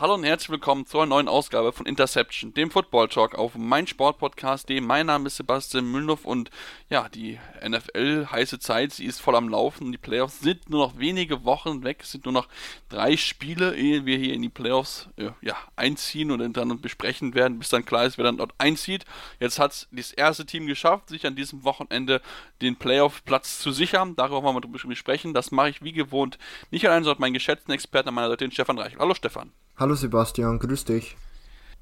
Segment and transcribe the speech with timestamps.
[0.00, 4.80] Hallo und herzlich willkommen zur neuen Ausgabe von Interception, dem Football Talk auf meinsportpodcast.de.
[4.80, 6.50] Mein Name ist Sebastian Müllhoff und
[6.88, 9.92] ja, die NFL heiße Zeit, sie ist voll am Laufen.
[9.92, 12.48] Die Playoffs sind nur noch wenige Wochen weg, es sind nur noch
[12.88, 17.58] drei Spiele, ehe wir hier in die Playoffs äh, ja, einziehen und dann besprechen werden,
[17.58, 19.04] bis dann klar ist, wer dann dort einzieht.
[19.38, 22.22] Jetzt hat das erste Team geschafft, sich an diesem Wochenende
[22.62, 24.16] den Playoff-Platz zu sichern.
[24.16, 25.34] Darüber wollen wir drüber sprechen.
[25.34, 26.38] Das mache ich wie gewohnt
[26.70, 28.96] nicht allein, sondern meinen geschätzten Experten an meiner Seite, den Stefan Reich.
[28.98, 29.52] Hallo Stefan.
[29.80, 31.16] Hallo Sebastian, grüß dich.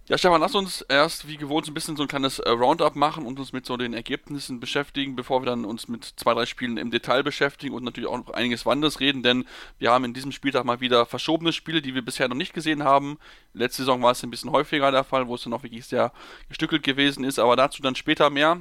[0.07, 2.95] Ja, Stefan, lass uns erst wie gewohnt so ein bisschen so ein kleines äh, Roundup
[2.95, 6.47] machen und uns mit so den Ergebnissen beschäftigen, bevor wir dann uns mit zwei, drei
[6.47, 9.47] Spielen im Detail beschäftigen und natürlich auch noch einiges Wanderes reden, denn
[9.81, 12.85] wir haben in diesem Spieltag mal wieder verschobene Spiele, die wir bisher noch nicht gesehen
[12.85, 13.19] haben.
[13.53, 16.13] Letzte Saison war es ein bisschen häufiger der Fall, wo es dann auch wirklich sehr
[16.49, 18.61] gestückelt gewesen ist, aber dazu dann später mehr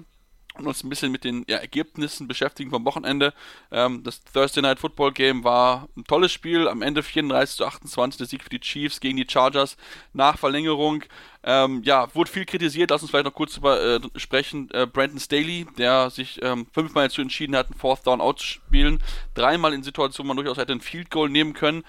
[0.60, 3.34] und uns ein bisschen mit den ja, Ergebnissen beschäftigen vom Wochenende.
[3.72, 6.68] Ähm, das Thursday Night Football Game war ein tolles Spiel.
[6.68, 9.78] Am Ende 34 zu 28 der Sieg für die Chiefs gegen die Chargers
[10.14, 11.04] nach Verlängerung.
[11.44, 12.92] Ähm, ja, wurde viel kritisiert.
[12.92, 14.70] Lass uns vielleicht noch kurz über äh, sprechen.
[14.72, 19.00] Äh, Brandon Staley, der sich ähm, fünfmal dazu entschieden hat, einen Fourth Down auszuspielen.
[19.34, 21.84] Dreimal in Situationen, wo man durchaus hätte ein Field Goal nehmen können.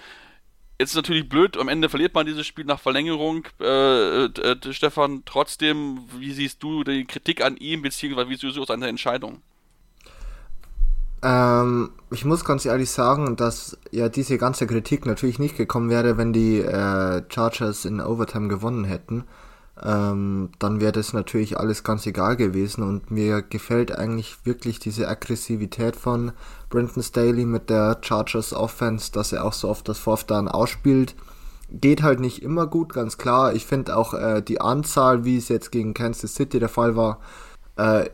[0.81, 3.45] Jetzt ist natürlich blöd, am Ende verliert man dieses Spiel nach Verlängerung.
[3.61, 8.65] Äh, äh, Stefan, trotzdem, wie siehst du die Kritik an ihm, beziehungsweise wie siehst du
[8.65, 9.43] seine Entscheidung?
[11.21, 16.17] Ähm, ich muss ganz ehrlich sagen, dass ja diese ganze Kritik natürlich nicht gekommen wäre,
[16.17, 19.25] wenn die äh, Chargers in Overtime gewonnen hätten
[19.85, 22.83] ähm, dann wäre das natürlich alles ganz egal gewesen.
[22.83, 26.33] Und mir gefällt eigentlich wirklich diese Aggressivität von
[26.71, 31.15] Brenton Staley mit der Chargers Offense, dass er auch so oft das Fourth Down ausspielt.
[31.71, 33.55] Geht halt nicht immer gut, ganz klar.
[33.55, 37.19] Ich finde auch äh, die Anzahl, wie es jetzt gegen Kansas City der Fall war,
[37.77, 38.09] äh,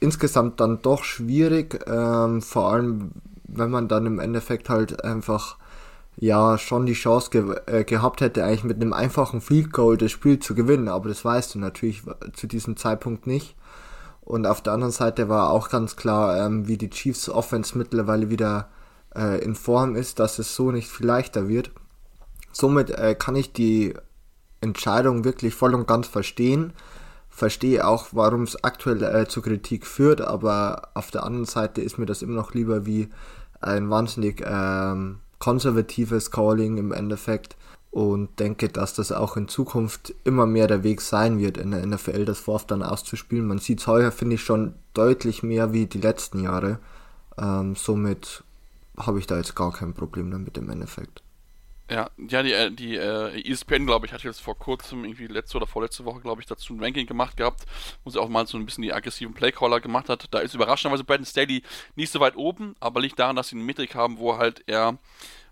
[0.00, 1.80] insgesamt dann doch schwierig.
[1.86, 3.10] Ähm, vor allem,
[3.46, 5.58] wenn man dann im Endeffekt halt einfach
[6.16, 10.12] ja schon die Chance ge äh, gehabt hätte, eigentlich mit einem einfachen Field Goal das
[10.12, 12.02] Spiel zu gewinnen, aber das weißt du natürlich
[12.32, 13.56] zu diesem Zeitpunkt nicht.
[14.20, 18.30] Und auf der anderen Seite war auch ganz klar, ähm, wie die Chiefs Offense mittlerweile
[18.30, 18.68] wieder
[19.14, 21.70] äh, in Form ist, dass es so nicht viel leichter wird.
[22.50, 23.94] Somit äh, kann ich die
[24.60, 26.72] Entscheidung wirklich voll und ganz verstehen.
[27.28, 31.98] Verstehe auch, warum es aktuell äh, zur Kritik führt, aber auf der anderen Seite ist
[31.98, 33.10] mir das immer noch lieber wie
[33.60, 37.56] ein wahnsinnig ähm, konservatives Calling im Endeffekt
[37.90, 41.86] und denke, dass das auch in Zukunft immer mehr der Weg sein wird, in der
[41.86, 43.46] NFL das Fourth dann auszuspielen.
[43.46, 46.80] Man sieht es heuer, finde ich, schon deutlich mehr wie die letzten Jahre.
[47.38, 48.42] Ähm, somit
[48.96, 51.23] habe ich da jetzt gar kein Problem damit im Endeffekt.
[51.94, 55.58] Ja, ja, die, äh, die äh, ESPN, glaube ich, hat jetzt vor kurzem, irgendwie letzte
[55.58, 57.66] oder vorletzte Woche, glaube ich, dazu ein Ranking gemacht gehabt,
[58.02, 60.26] wo sie auch mal so ein bisschen die aggressiven Playcaller gemacht hat.
[60.32, 61.62] Da ist überraschenderweise Brandon Staley
[61.94, 64.98] nicht so weit oben, aber liegt daran, dass sie eine Metrik haben, wo halt er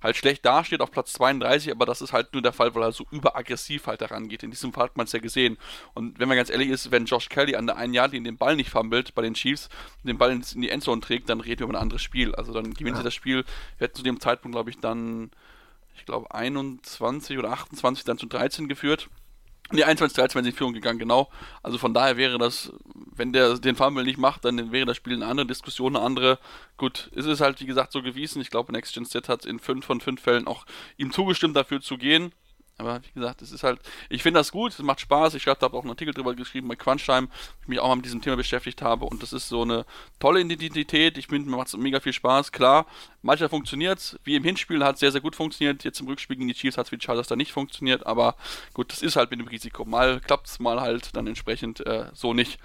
[0.03, 2.91] halt schlecht dasteht auf Platz 32, aber das ist halt nur der Fall, weil er
[2.91, 4.43] so überaggressiv halt daran geht.
[4.43, 5.59] In diesem Fall hat man es ja gesehen.
[5.95, 8.57] Und wenn man ganz ehrlich ist, wenn Josh Kelly an der einen Jahr den Ball
[8.57, 9.69] nicht fummelt bei den Chiefs,
[10.03, 12.35] den Ball in die Endzone trägt, dann reden wir über ein anderes Spiel.
[12.35, 13.03] Also dann gewinnt ja.
[13.03, 13.45] sie das Spiel,
[13.79, 15.31] hätten zu dem Zeitpunkt, glaube ich, dann
[15.97, 19.09] ich glaube, 21 oder 28 dann zu 13 geführt.
[19.73, 21.31] Die 21 13 sind in Führung gegangen, genau.
[21.63, 25.15] Also von daher wäre das, wenn der den Fumble nicht macht, dann wäre das Spiel
[25.15, 26.39] eine andere Diskussion, eine andere.
[26.77, 28.43] Gut, es ist halt wie gesagt so gewesen.
[28.43, 30.67] Ich glaube, Next Gen Set hat in 5 von 5 Fällen auch
[30.99, 32.33] ihm zugestimmt, dafür zu gehen.
[32.83, 35.35] Aber wie gesagt, es ist halt, ich finde das gut, es macht Spaß.
[35.35, 37.29] Ich habe auch einen Artikel drüber geschrieben bei Crunchtime,
[37.63, 39.05] ich mich auch mal mit diesem Thema beschäftigt habe.
[39.05, 39.87] Und das ist so eine
[40.19, 41.17] tolle Identität.
[41.17, 42.51] Ich finde, mir macht es mega viel Spaß.
[42.53, 42.87] Klar,
[43.23, 44.19] manchmal funktioniert es.
[44.25, 45.85] Wie im Hinspiel hat es sehr, sehr gut funktioniert.
[45.85, 48.05] Jetzt im Rückspiel gegen die Chiefs hat es wie die Chargers da nicht funktioniert.
[48.07, 48.37] Aber
[48.75, 49.85] gut, das ist halt mit dem Risiko.
[49.85, 52.59] Mal klappt es, mal halt dann entsprechend äh, so nicht.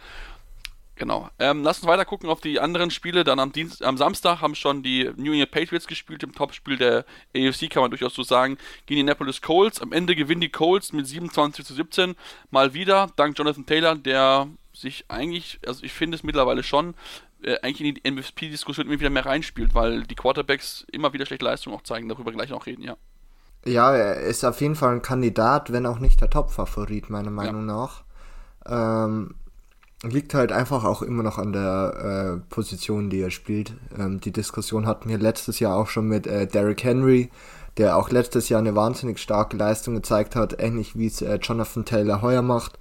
[0.97, 1.29] Genau.
[1.37, 3.23] Ähm, lass uns weiter gucken auf die anderen Spiele.
[3.23, 7.05] Dann am, Dienst am Samstag haben schon die New England Patriots gespielt, im Topspiel der
[7.35, 9.79] AFC, kann man durchaus so sagen, gegen die Annapolis Colts.
[9.79, 12.15] Am Ende gewinnen die Colts mit 27 zu 17.
[12.49, 16.95] Mal wieder, dank Jonathan Taylor, der sich eigentlich, also ich finde es mittlerweile schon,
[17.43, 21.45] äh, eigentlich in die MVP-Diskussion immer wieder mehr reinspielt, weil die Quarterbacks immer wieder schlechte
[21.45, 22.97] Leistungen auch zeigen, darüber gleich noch reden, ja.
[23.65, 27.67] Ja, er ist auf jeden Fall ein Kandidat, wenn auch nicht der Top-Favorit, meiner Meinung
[27.67, 27.75] ja.
[27.75, 28.03] nach.
[28.65, 29.35] Ähm,
[30.03, 33.73] liegt halt einfach auch immer noch an der äh, Position, die er spielt.
[33.97, 37.29] Ähm, die Diskussion hatten wir letztes Jahr auch schon mit äh, Derrick Henry,
[37.77, 41.85] der auch letztes Jahr eine wahnsinnig starke Leistung gezeigt hat, ähnlich wie es äh, Jonathan
[41.85, 42.77] Taylor heuer macht.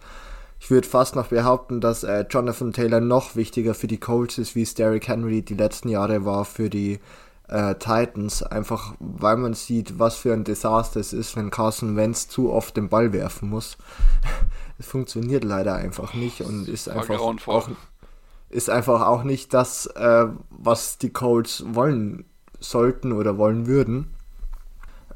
[0.61, 4.55] Ich würde fast noch behaupten, dass äh, Jonathan Taylor noch wichtiger für die Colts ist,
[4.55, 6.99] wie es Derrick Henry die letzten Jahre war für die
[7.49, 12.29] äh, Titans, einfach weil man sieht, was für ein Desaster es ist, wenn Carson Wentz
[12.29, 13.79] zu oft den Ball werfen muss.
[14.79, 17.69] Es funktioniert leider einfach nicht und ist einfach auch,
[18.51, 22.25] ist einfach auch nicht das, äh, was die Colts wollen
[22.61, 24.13] sollten oder wollen würden.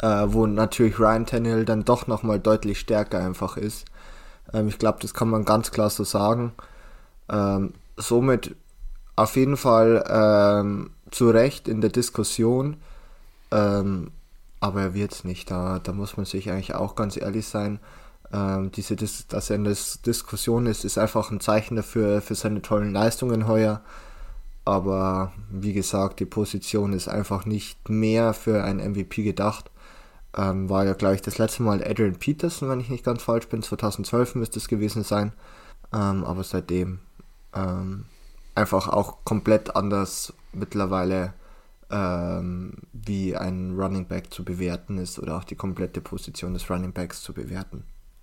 [0.02, 3.84] Äh, wo natürlich Ryan Tannehill dann doch nochmal deutlich stärker einfach ist.
[4.52, 6.52] Ähm, ich glaube, das kann man ganz klar so sagen.
[7.28, 8.56] Ähm, somit
[9.16, 12.78] auf jeden Fall ähm, zu Recht in der Diskussion.
[13.50, 14.10] Ähm,
[14.60, 15.50] aber er wird es nicht.
[15.50, 17.78] Da, da muss man sich eigentlich auch ganz ehrlich sein.
[18.32, 22.62] Ähm, diese, dass er in der Diskussion ist, ist einfach ein Zeichen dafür, für seine
[22.62, 23.82] tollen Leistungen heuer.
[24.64, 29.70] Aber wie gesagt, die Position ist einfach nicht mehr für ein MVP gedacht.
[30.36, 33.62] Ähm, war ja gleich das letzte Mal Adrian Peterson, wenn ich nicht ganz falsch bin.
[33.62, 35.32] 2012 müsste es gewesen sein.
[35.92, 37.00] Ähm, aber seitdem
[37.52, 38.04] ähm,
[38.54, 41.34] einfach auch komplett anders mittlerweile
[41.90, 46.92] ähm, wie ein Running Back zu bewerten ist oder auch die komplette Position des Running
[46.92, 47.82] Backs zu bewerten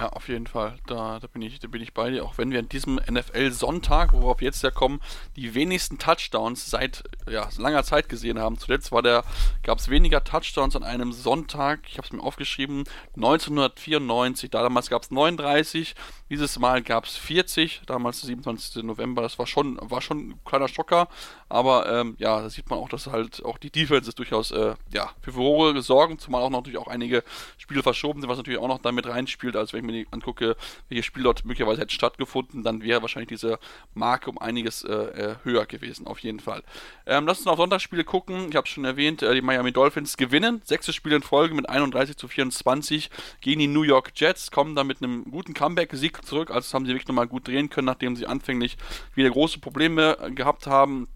[0.00, 0.78] Ja, auf jeden Fall.
[0.86, 2.24] Da, da, bin ich, da bin ich bei dir.
[2.24, 4.98] Auch wenn wir an diesem NFL-Sonntag, worauf wir jetzt ja kommen,
[5.36, 8.56] die wenigsten Touchdowns seit ja, langer Zeit gesehen haben.
[8.56, 11.80] Zuletzt gab es weniger Touchdowns an einem Sonntag.
[11.86, 12.84] Ich habe es mir aufgeschrieben.
[13.14, 14.50] 1994.
[14.50, 15.94] Damals gab es 39.
[16.30, 17.82] Dieses Mal gab es 40.
[17.84, 18.82] Damals der 27.
[18.84, 19.20] November.
[19.20, 21.08] Das war schon, war schon ein kleiner Schocker.
[21.50, 25.10] Aber ähm, ja, da sieht man auch, dass halt auch die Defenses durchaus äh, ja,
[25.20, 26.18] für Furore sorgen.
[26.18, 27.22] Zumal auch natürlich auch einige
[27.58, 30.56] Spiele verschoben sind, was natürlich auch noch damit reinspielt, als wenn ich mir angucke,
[30.88, 33.58] welche Spiele dort möglicherweise hätten stattgefunden, dann wäre wahrscheinlich diese
[33.94, 36.62] Marke um einiges äh, äh, höher gewesen, auf jeden Fall.
[37.06, 38.48] Ähm, lass uns auf Sonntagsspiele gucken.
[38.50, 40.62] Ich habe es schon erwähnt, äh, die Miami Dolphins gewinnen.
[40.64, 43.10] Sechste Spiele in Folge mit 31 zu 24
[43.40, 46.50] gegen die New York Jets, kommen dann mit einem guten Comeback-Sieg zurück.
[46.50, 48.76] Also haben sie wirklich nochmal gut drehen können, nachdem sie anfänglich
[49.14, 51.08] wieder große Probleme äh, gehabt haben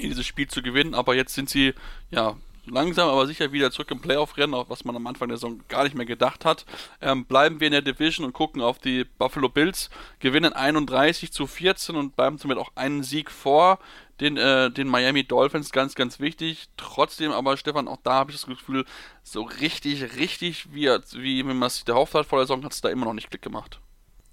[0.00, 1.74] dieses Spiel zu gewinnen, aber jetzt sind sie
[2.10, 5.84] ja langsam aber sicher wieder zurück im Playoff-Rennen, was man am Anfang der Saison gar
[5.84, 6.64] nicht mehr gedacht hat.
[7.00, 11.46] Ähm, bleiben wir in der Division und gucken auf die Buffalo Bills, gewinnen 31 zu
[11.46, 13.78] 14 und bleiben somit auch einen Sieg vor
[14.20, 16.68] den, äh, den Miami Dolphins, ganz, ganz wichtig.
[16.76, 18.84] Trotzdem aber, Stefan, auch da habe ich das Gefühl,
[19.22, 22.88] so richtig, richtig, wie, wie man es erhofft hat vor der Saison, hat es da
[22.88, 23.80] immer noch nicht Klick gemacht.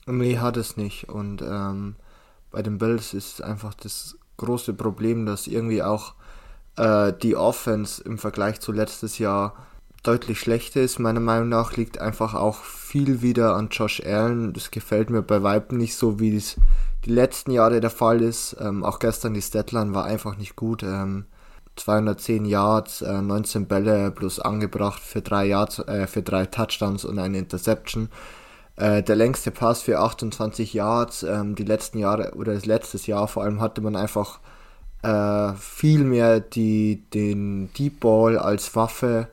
[0.06, 1.10] Nee, hat es nicht.
[1.10, 1.96] Und ähm,
[2.52, 6.14] bei den Bills ist einfach das große Problem, dass irgendwie auch
[6.80, 9.54] äh, die Offense im Vergleich zu letztes Jahr
[10.04, 11.00] deutlich schlechter ist.
[11.00, 14.54] Meiner Meinung nach liegt einfach auch viel wieder an Josh Allen.
[14.54, 16.56] Das gefällt mir bei Weitem nicht so, wie es
[17.06, 18.56] die letzten Jahre der Fall ist.
[18.60, 20.84] Ähm, auch gestern die Statline war einfach nicht gut.
[20.84, 21.26] Ähm,
[21.76, 27.20] 210 Yards, äh, 19 Bälle plus angebracht für drei Yards, äh, für drei Touchdowns und
[27.20, 28.10] eine Interception.
[28.76, 31.24] Äh, der längste Pass für 28 Yards.
[31.24, 34.40] Ähm, die letzten Jahre oder das letztes Jahr vor allem hatte man einfach
[35.02, 39.30] äh, viel mehr die, den Deep Ball als Waffe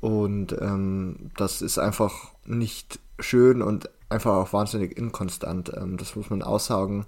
[0.00, 5.72] und ähm, das ist einfach nicht schön und einfach auch wahnsinnig inkonstant.
[5.76, 7.06] Ähm, das muss man aussagen,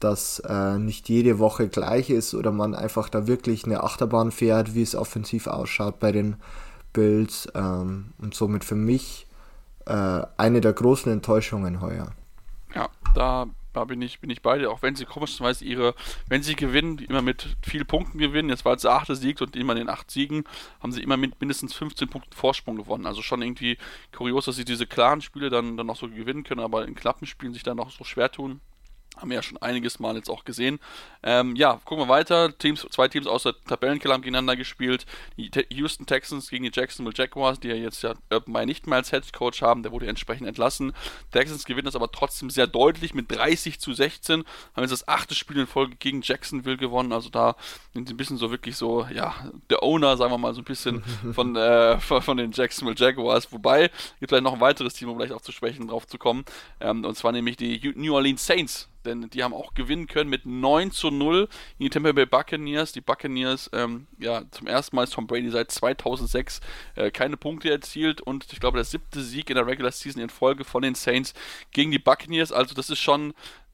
[0.00, 4.74] dass äh, nicht jede Woche gleich ist oder man einfach da wirklich eine Achterbahn fährt,
[4.74, 6.36] wie es offensiv ausschaut bei den
[6.92, 9.26] Bills ähm, und somit für mich
[9.86, 12.12] äh, eine der großen Enttäuschungen heuer.
[12.74, 15.94] Ja, da da bin ich, bin ich bei dir, auch wenn sie komischerweise ihre,
[16.28, 18.48] wenn sie gewinnen, immer mit viel Punkten gewinnen.
[18.48, 20.44] Jetzt war es der achte Sieg und immer in den acht Siegen
[20.80, 23.04] haben sie immer mit mindestens 15 Punkten Vorsprung gewonnen.
[23.04, 23.76] Also schon irgendwie
[24.12, 27.26] kurios, dass sie diese klaren Spiele dann, dann noch so gewinnen können, aber in knappen
[27.26, 28.60] Spielen sich dann noch so schwer tun.
[29.16, 30.78] Haben wir ja schon einiges Mal jetzt auch gesehen.
[31.22, 32.56] Ähm, ja, gucken wir weiter.
[32.56, 35.06] Teams, zwei Teams aus der Tabellenkiller haben gegeneinander gespielt.
[35.36, 38.98] Die Houston Texans gegen die Jacksonville Jaguars, die ja jetzt ja Urban Meyer nicht mehr
[38.98, 39.82] als Head Coach haben.
[39.82, 40.92] Der wurde entsprechend entlassen.
[41.32, 44.44] Texans gewinnen das aber trotzdem sehr deutlich mit 30 zu 16.
[44.74, 47.12] Haben jetzt das achte Spiel in Folge gegen Jacksonville gewonnen.
[47.12, 47.56] Also da
[47.94, 49.34] sind sie ein bisschen so wirklich so, ja,
[49.70, 53.50] der Owner, sagen wir mal, so ein bisschen von, äh, von den Jacksonville Jaguars.
[53.50, 56.44] Wobei, gibt vielleicht noch ein weiteres Team, um vielleicht auch zu sprechen, drauf zu kommen.
[56.80, 60.44] Ähm, und zwar nämlich die New Orleans Saints denn die haben auch gewinnen können mit
[60.44, 61.48] 9 zu 0
[61.78, 62.92] in die Tampa Bay Buccaneers.
[62.92, 66.60] Die Buccaneers, ähm, ja, zum ersten Mal ist Tom Brady seit 2006
[66.96, 70.28] äh, keine Punkte erzielt und ich glaube, der siebte Sieg in der Regular Season in
[70.28, 71.32] Folge von den Saints
[71.72, 72.52] gegen die Buccaneers.
[72.52, 73.32] Also, das ist schon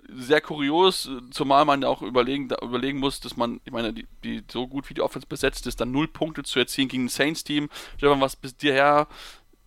[0.08, 4.42] sehr kurios, zumal man ja auch überlegen, überlegen muss, dass man, ich meine, die, die,
[4.50, 7.68] so gut wie die Offense besetzt ist, dann null Punkte zu erzielen gegen ein Saints-Team.
[7.96, 8.74] Stefan, was bis dir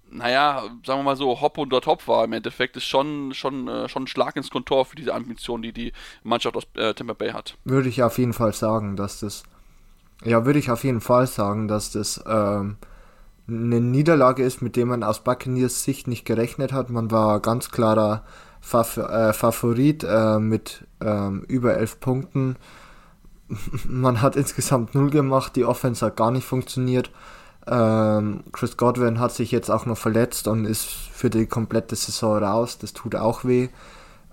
[0.10, 3.68] naja, sagen wir mal so, Hop und dort Hop war im Endeffekt, ist schon, schon,
[3.68, 5.94] äh, schon ein Schlag ins Kontor für diese Ambition, die die
[6.24, 7.58] Mannschaft aus äh, Tampa Bay hat.
[7.66, 9.44] Würde ich auf jeden Fall sagen, dass das,
[10.24, 12.78] ja, würde ich auf jeden Fall sagen, dass das ähm,
[13.48, 16.90] eine Niederlage ist, mit der man aus Buccaneers Sicht nicht gerechnet hat.
[16.90, 18.24] Man war ganz klarer
[18.62, 22.56] Fav äh, Favorit äh, mit ähm, über elf Punkten.
[23.88, 27.12] Man hat insgesamt null gemacht, die Offense hat gar nicht funktioniert.
[27.67, 32.38] Ähm, Chris Godwin hat sich jetzt auch noch verletzt und ist für die komplette Saison
[32.38, 32.77] raus.
[32.77, 33.69] Das tut auch weh.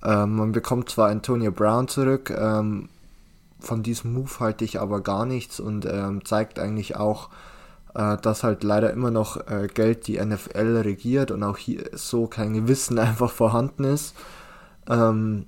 [0.05, 2.89] Ähm, man bekommt zwar Antonio Brown zurück, ähm,
[3.63, 7.31] von diesem Move halte ich aber gar nichts und ähm, zeigt eigentlich auch,
[7.95, 12.27] äh, dass halt leider immer noch äh, Geld die NFL regiert und auch hier so
[12.27, 14.17] kein Gewissen einfach vorhanden ist.
[14.89, 15.47] Ähm,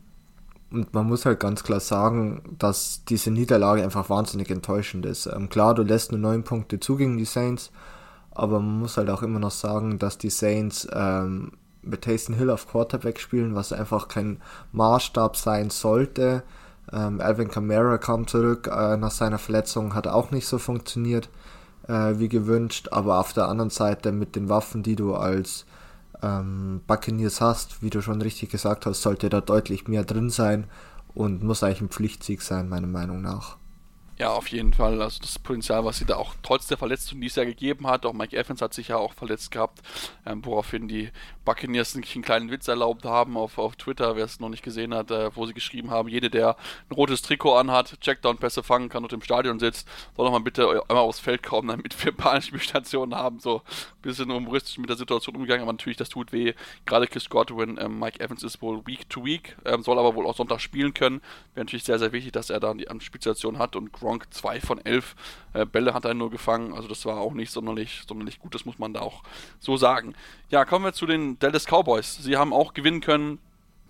[0.74, 5.26] und man muss halt ganz klar sagen, dass diese Niederlage einfach wahnsinnig enttäuschend ist.
[5.26, 7.70] Ähm, klar, du lässt nur neun Punkte zu gegen die Saints,
[8.32, 11.52] aber man muss halt auch immer noch sagen, dass die Saints ähm,
[11.82, 14.40] mit Taysom Hill auf Quarterback spielen, was einfach kein
[14.72, 16.42] Maßstab sein sollte.
[16.92, 21.28] Ähm, Alvin Kamara kam zurück äh, nach seiner Verletzung, hat auch nicht so funktioniert
[21.88, 25.66] äh, wie gewünscht, aber auf der anderen Seite mit den Waffen, die du als
[26.24, 30.64] ähm, Buccaneers hast, wie du schon richtig gesagt hast, sollte da deutlich mehr drin sein
[31.14, 33.58] und muss eigentlich ein Pflichtsieg sein, meiner Meinung nach.
[34.16, 35.02] Ja, auf jeden Fall.
[35.02, 38.12] Also das Potenzial, was sie da auch trotz der Verletzung dieses Jahr gegeben hat, auch
[38.12, 39.82] Mike Evans hat sich ja auch verletzt gehabt,
[40.24, 41.10] ähm, woraufhin die
[41.44, 45.10] Buccaneers einen kleinen Witz erlaubt haben auf, auf Twitter, wer es noch nicht gesehen hat,
[45.10, 46.56] äh, wo sie geschrieben haben, jede, der
[46.88, 50.68] ein rotes Trikot anhat, Checkdown-Pässe fangen kann und im Stadion sitzt, soll doch mal bitte
[50.88, 53.40] einmal aufs Feld kommen, damit wir ein paar Spielstationen haben.
[53.40, 56.54] So ein bisschen humoristisch mit der Situation umgegangen, aber natürlich, das tut weh.
[56.86, 60.26] Gerade Chris Godwin, ähm, Mike Evans ist wohl Week to Week, ähm, soll aber wohl
[60.26, 61.20] auch Sonntag spielen können.
[61.54, 64.84] Wäre natürlich sehr, sehr wichtig, dass er da die Spielstation hat und Gronk zwei von
[64.84, 65.16] elf
[65.54, 66.74] äh, Bälle hat er nur gefangen.
[66.74, 69.22] Also das war auch nicht sonderlich, sonderlich gut, das muss man da auch
[69.60, 70.14] so sagen.
[70.50, 72.16] Ja, kommen wir zu den Dallas Cowboys.
[72.16, 73.38] Sie haben auch gewinnen können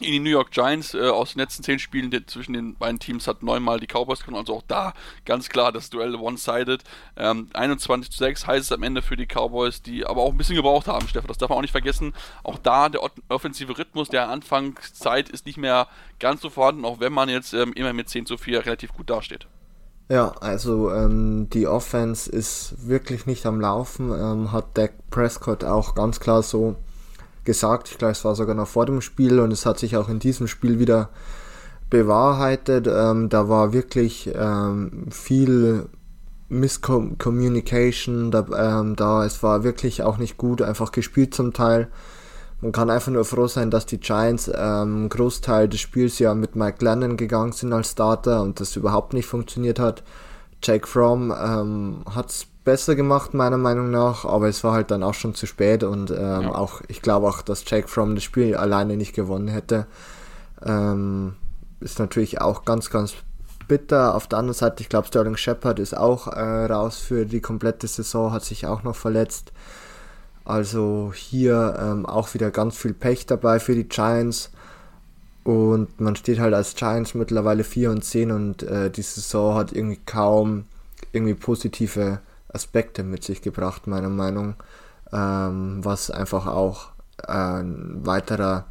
[0.01, 0.95] in die New York Giants.
[0.95, 4.21] Äh, aus den letzten zehn Spielen die, zwischen den beiden Teams hat neunmal die Cowboys
[4.21, 4.39] gewonnen.
[4.39, 4.93] Also auch da
[5.25, 6.83] ganz klar das Duell one-sided.
[7.17, 10.37] Ähm, 21 zu 6 heißt es am Ende für die Cowboys, die aber auch ein
[10.37, 11.29] bisschen gebraucht haben, Stefan.
[11.29, 12.13] Das darf man auch nicht vergessen.
[12.43, 17.13] Auch da der offensive Rhythmus der Anfangszeit ist nicht mehr ganz so vorhanden, auch wenn
[17.13, 19.47] man jetzt ähm, immer mit 10 zu 4 relativ gut dasteht.
[20.09, 25.95] Ja, also ähm, die Offense ist wirklich nicht am Laufen, ähm, hat Dak Prescott auch
[25.95, 26.77] ganz klar so
[27.45, 27.91] gesagt.
[27.91, 30.19] Ich glaube, es war sogar noch vor dem Spiel und es hat sich auch in
[30.19, 31.09] diesem Spiel wieder
[31.89, 32.87] bewahrheitet.
[32.87, 35.89] Ähm, da war wirklich ähm, viel
[36.49, 39.25] Miscommunication da, ähm, da.
[39.25, 41.89] Es war wirklich auch nicht gut einfach gespielt zum Teil.
[42.61, 46.35] Man kann einfach nur froh sein, dass die Giants ähm, einen Großteil des Spiels ja
[46.35, 50.03] mit Mike Lennon gegangen sind als Starter und das überhaupt nicht funktioniert hat.
[50.63, 55.03] Jake Fromm ähm, hat es besser gemacht, meiner Meinung nach, aber es war halt dann
[55.03, 56.55] auch schon zu spät und ähm, ja.
[56.55, 59.87] auch, ich glaube auch, dass Jake Fromm das Spiel alleine nicht gewonnen hätte.
[60.65, 61.35] Ähm,
[61.81, 63.15] ist natürlich auch ganz, ganz
[63.69, 64.15] bitter.
[64.15, 67.87] Auf der anderen Seite, ich glaube, Sterling Shepard ist auch äh, raus für die komplette
[67.87, 69.53] Saison, hat sich auch noch verletzt.
[70.45, 74.51] Also hier ähm, auch wieder ganz viel Pech dabei für die Giants.
[75.43, 79.73] Und man steht halt als Giants mittlerweile 4 und 10 und äh, die Saison hat
[79.73, 80.65] irgendwie kaum
[81.13, 84.55] irgendwie positive Aspekte mit sich gebracht, meiner Meinung.
[85.13, 86.89] Ähm, was einfach auch
[87.27, 88.67] ein weiterer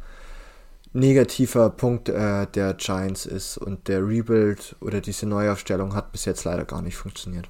[0.92, 3.58] negativer Punkt äh, der Giants ist.
[3.58, 7.48] Und der Rebuild oder diese Neuaufstellung hat bis jetzt leider gar nicht funktioniert.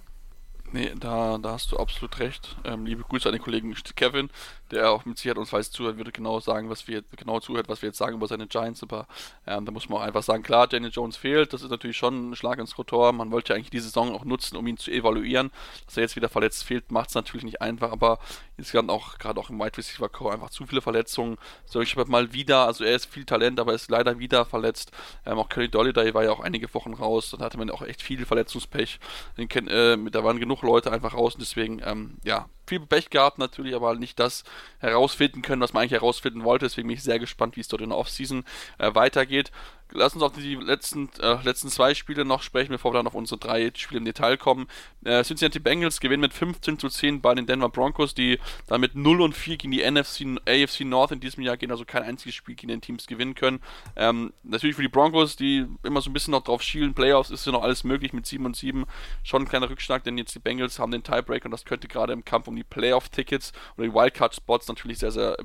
[0.75, 2.57] Nee, da, da hast du absolut recht.
[2.65, 4.29] Ähm, liebe Grüße an den Kollegen Kevin,
[4.71, 7.83] der auch mit Sicherheit uns weiß zuhört, würde genau sagen, was wir genau zuhört, was
[7.83, 8.83] wir jetzt sagen über seine Giants.
[8.83, 9.07] Aber
[9.47, 11.53] ähm, da muss man auch einfach sagen, klar, Daniel Jones fehlt.
[11.53, 13.13] Das ist natürlich schon ein Schlag ins Rotor.
[13.13, 15.51] Man wollte ja eigentlich die Saison auch nutzen, um ihn zu evaluieren.
[15.87, 17.93] Dass er jetzt wieder verletzt fehlt, macht es natürlich nicht einfach.
[17.93, 18.19] Aber
[18.57, 21.37] insgesamt auch gerade auch im Wide Receiver Core einfach zu viele Verletzungen.
[21.67, 24.45] So, ich habe mal wieder, also er ist viel Talent, aber er ist leider wieder
[24.45, 24.93] verletzt.
[25.27, 27.31] Ähm, auch Kelly Dolliday war ja auch einige Wochen raus.
[27.31, 28.99] Dann hatte man auch echt viel Verletzungspech.
[29.37, 33.39] Den äh, da waren genug Leute einfach raus und deswegen, ähm, ja, viel Pech gehabt
[33.39, 34.45] natürlich, aber nicht das
[34.79, 36.67] herausfinden können, was man eigentlich herausfinden wollte.
[36.67, 38.45] Deswegen bin ich sehr gespannt, wie es dort in der Offseason
[38.79, 39.51] äh, weitergeht.
[39.97, 43.15] Lass uns auch die letzten, äh, letzten zwei Spiele noch sprechen, bevor wir dann auf
[43.15, 44.67] unsere drei Spiele im Detail kommen.
[45.05, 49.21] Äh, Cincinnati Bengals gewinnen mit 15 zu 10 bei den Denver Broncos, die damit 0
[49.21, 52.57] und 4 gegen die NFC, AFC North in diesem Jahr gehen, also kein einziges Spiel
[52.57, 53.61] gegen den Teams gewinnen können.
[53.95, 57.47] Ähm, natürlich für die Broncos, die immer so ein bisschen noch drauf schielen, Playoffs ist
[57.47, 58.87] ja noch alles möglich mit 7 und 7.
[59.23, 62.13] Schon ein kleiner Rückschlag, denn jetzt die Bengals haben den Tiebreak und das könnte gerade
[62.13, 65.37] im Kampf um die Playoff-Tickets oder die Wildcard-Spots natürlich sehr, sehr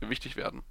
[0.00, 0.64] wichtig werden.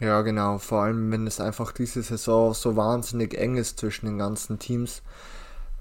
[0.00, 0.58] Ja, genau.
[0.58, 5.02] Vor allem, wenn es einfach diese Saison so wahnsinnig eng ist zwischen den ganzen Teams,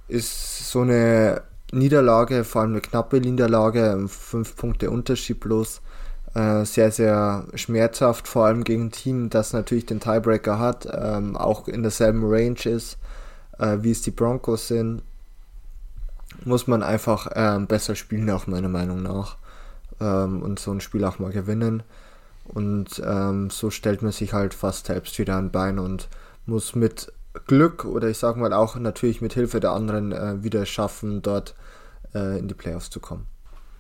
[0.08, 5.82] ist so eine Niederlage, vor allem eine knappe Niederlage, fünf Punkte Unterschied bloß,
[6.36, 11.36] äh, sehr, sehr schmerzhaft, vor allem gegen ein Team, das natürlich den Tiebreaker hat, ähm,
[11.38, 12.98] auch in derselben Range ist,
[13.60, 15.02] äh, wie es die Broncos sind,
[16.46, 19.38] muss man einfach ähm, besser spielen, auch meiner Meinung nach,
[20.00, 21.84] ähm, und so ein Spiel auch mal gewinnen.
[22.54, 26.10] Und ähm, so stellt man sich halt fast selbst wieder ein Bein und
[26.46, 27.14] muss mit
[27.48, 31.56] Glück oder ich sag mal auch natürlich mit Hilfe der anderen äh, wieder schaffen, dort
[32.14, 33.31] äh, in die Playoffs zu kommen.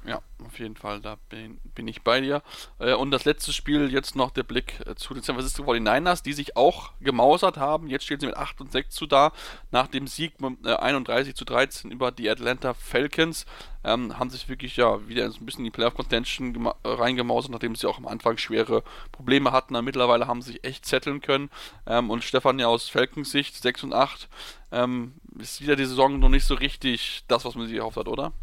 [0.03, 2.41] Ja, auf jeden Fall, da bin, bin ich bei dir.
[2.79, 6.23] Äh, und das letzte Spiel, jetzt noch der Blick äh, zu den San Francisco 49ers,
[6.23, 7.87] die sich auch gemausert haben.
[7.87, 9.31] Jetzt stehen sie mit 8 und 6 zu da.
[9.69, 13.45] Nach dem Sieg mit 31 zu 13 über die Atlanta Falcons
[13.83, 17.99] ähm, haben sich wirklich ja wieder ein bisschen in die Playoff-Contention reingemausert, nachdem sie auch
[17.99, 19.75] am Anfang schwere Probleme hatten.
[19.75, 21.51] Aber mittlerweile haben sie sich echt zetteln können.
[21.85, 24.27] Ähm, und Stefan ja aus Falcons Sicht 6 und 8
[24.71, 28.07] ähm, ist wieder die Saison noch nicht so richtig das, was man sich erhofft hat,
[28.07, 28.33] oder?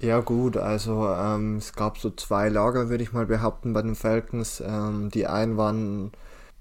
[0.00, 3.96] Ja gut, also ähm, es gab so zwei Lager, würde ich mal behaupten, bei den
[3.96, 4.62] Falcons.
[4.64, 6.12] Ähm, die einen waren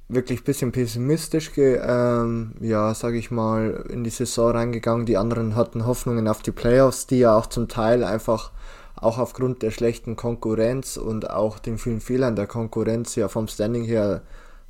[0.09, 5.05] wirklich ein bisschen pessimistisch, ähm, ja, sage ich mal, in die Saison reingegangen.
[5.05, 8.51] Die anderen hatten Hoffnungen auf die Playoffs, die ja auch zum Teil einfach
[8.95, 13.83] auch aufgrund der schlechten Konkurrenz und auch den vielen Fehlern der Konkurrenz ja vom Standing
[13.83, 14.21] her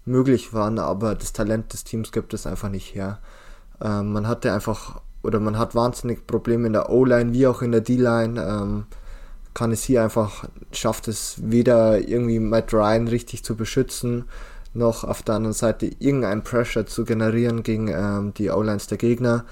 [0.05, 3.19] möglich waren, aber das Talent des Teams gibt es einfach nicht her.
[3.81, 7.73] Ähm, man hatte einfach oder man hat wahnsinnig Probleme in der O-Line wie auch in
[7.73, 8.41] der D-Line.
[8.41, 8.85] Ähm,
[9.53, 14.25] kann es hier einfach, schafft es weder irgendwie Matt Ryan richtig zu beschützen,
[14.73, 19.43] noch auf der anderen Seite irgendein Pressure zu generieren gegen ähm, die O-Lines der Gegner.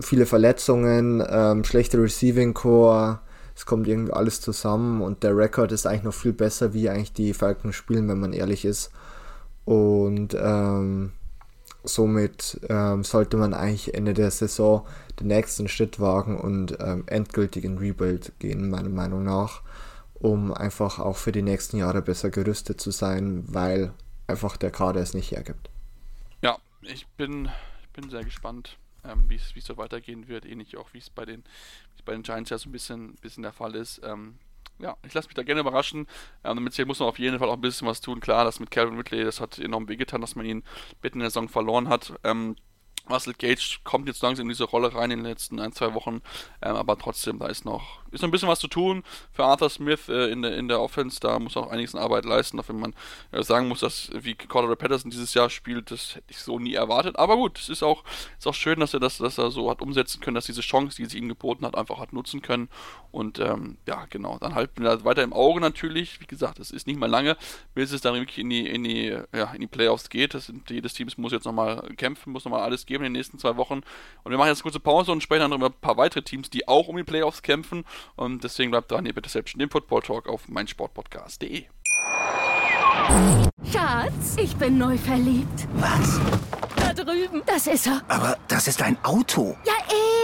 [0.00, 3.20] Viele Verletzungen, ähm, schlechte Receiving Core,
[3.54, 7.12] es kommt irgendwie alles zusammen und der Rekord ist eigentlich noch viel besser, wie eigentlich
[7.12, 8.90] die Falcons spielen, wenn man ehrlich ist.
[9.64, 11.12] Und ähm,
[11.84, 14.86] somit ähm, sollte man eigentlich Ende der Saison
[15.20, 19.62] den nächsten Schritt wagen und ähm, endgültig in Rebuild gehen, meiner Meinung nach,
[20.14, 23.92] um einfach auch für die nächsten Jahre besser gerüstet zu sein, weil
[24.26, 25.70] einfach der Kader es nicht hergibt.
[26.42, 27.50] Ja, ich bin,
[27.82, 31.26] ich bin sehr gespannt, ähm, wie es so weitergehen wird, ähnlich auch wie es bei
[31.26, 31.44] den,
[32.04, 34.00] bei den Giants ja so ein bisschen, bisschen der Fall ist.
[34.04, 34.38] Ähm,
[34.78, 36.00] ja, ich lasse mich da gerne überraschen.
[36.44, 38.20] Ähm, damit muss man auf jeden Fall auch ein bisschen was tun.
[38.20, 40.64] Klar, das mit Calvin Ridley, das hat enorm wehgetan, dass man ihn
[41.02, 42.14] mitten in der Saison verloren hat.
[42.24, 42.56] Ähm,
[43.08, 46.22] Russell Gage kommt jetzt langsam in diese Rolle rein in den letzten ein, zwei Wochen,
[46.62, 49.02] ähm, aber trotzdem, da ist noch, ist noch ein bisschen was zu tun
[49.32, 52.24] für Arthur Smith äh, in, der, in der Offense, da muss auch einiges an Arbeit
[52.24, 52.94] leisten, auch wenn man
[53.32, 56.74] äh, sagen muss, dass wie Cordero Patterson dieses Jahr spielt, das hätte ich so nie
[56.74, 58.04] erwartet, aber gut, es ist auch,
[58.38, 60.96] ist auch schön, dass er das dass er so hat umsetzen können, dass diese Chance,
[60.96, 62.68] die sie ihm geboten hat, einfach hat nutzen können.
[63.10, 66.70] Und ähm, ja, genau, dann halten wir das weiter im Auge natürlich, wie gesagt, es
[66.70, 67.36] ist nicht mal lange,
[67.74, 70.68] bis es dann wirklich in die, in die, ja, in die Playoffs geht, das sind,
[70.70, 73.82] jedes Team muss jetzt nochmal kämpfen, muss nochmal alles geben, in den nächsten zwei Wochen.
[74.24, 76.50] Und wir machen jetzt eine kurze Pause und sprechen dann über ein paar weitere Teams,
[76.50, 77.84] die auch um die Playoffs kämpfen.
[78.16, 81.64] Und deswegen bleibt dran, ihr bitte selbst den Football Talk auf meinsportpodcast.de.
[83.70, 85.68] Schatz, ich bin neu verliebt.
[85.74, 86.20] Was?
[86.76, 87.42] Da drüben.
[87.46, 88.02] Das ist er.
[88.08, 89.56] Aber das ist ein Auto.
[89.64, 89.74] Ja,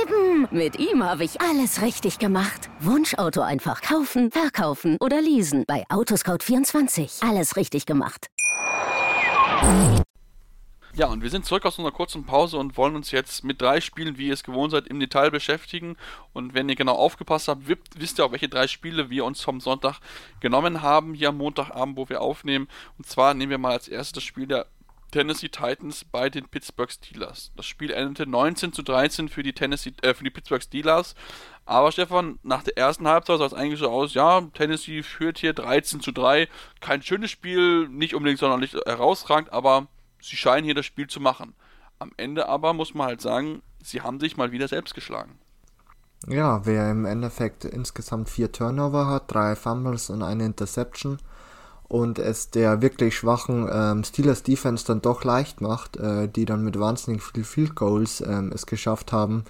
[0.03, 0.49] eben.
[0.51, 2.71] Mit ihm habe ich alles richtig gemacht.
[2.81, 5.65] Wunschauto einfach kaufen, verkaufen oder leasen.
[5.67, 7.29] Bei Autoscout24.
[7.29, 8.29] Alles richtig gemacht.
[11.01, 13.81] Ja, und wir sind zurück aus unserer kurzen Pause und wollen uns jetzt mit drei
[13.81, 15.97] Spielen, wie ihr es gewohnt seid, im Detail beschäftigen.
[16.35, 19.61] Und wenn ihr genau aufgepasst habt, wisst ihr auch, welche drei Spiele wir uns vom
[19.61, 20.01] Sonntag
[20.41, 22.69] genommen haben, hier am Montagabend, wo wir aufnehmen.
[22.99, 24.67] Und zwar nehmen wir mal als erstes das Spiel der
[25.11, 27.51] Tennessee Titans bei den Pittsburgh Steelers.
[27.57, 31.15] Das Spiel endete 19 zu 13 für die, Tennessee, äh, für die Pittsburgh Steelers.
[31.65, 35.55] Aber Stefan, nach der ersten Halbzeit sah es eigentlich so aus, ja, Tennessee führt hier
[35.55, 36.47] 13 zu 3.
[36.83, 39.89] Kein schönes Spiel, nicht unbedingt sonderlich herausragend, aber
[40.21, 41.55] sie scheinen hier das Spiel zu machen.
[41.99, 45.39] Am Ende aber muss man halt sagen, sie haben sich mal wieder selbst geschlagen.
[46.27, 51.19] Ja, wer im Endeffekt insgesamt vier Turnover hat, drei Fumbles und eine Interception
[51.91, 56.63] und es der wirklich schwachen ähm, Steelers Defense dann doch leicht macht, äh, die dann
[56.63, 59.45] mit wahnsinnig viel Field Goals ähm, es geschafft haben,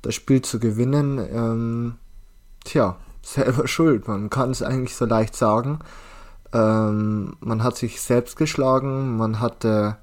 [0.00, 1.94] das Spiel zu gewinnen, ähm,
[2.64, 5.80] tja, selber schuld, man kann es eigentlich so leicht sagen.
[6.54, 9.98] Ähm, man hat sich selbst geschlagen, man hatte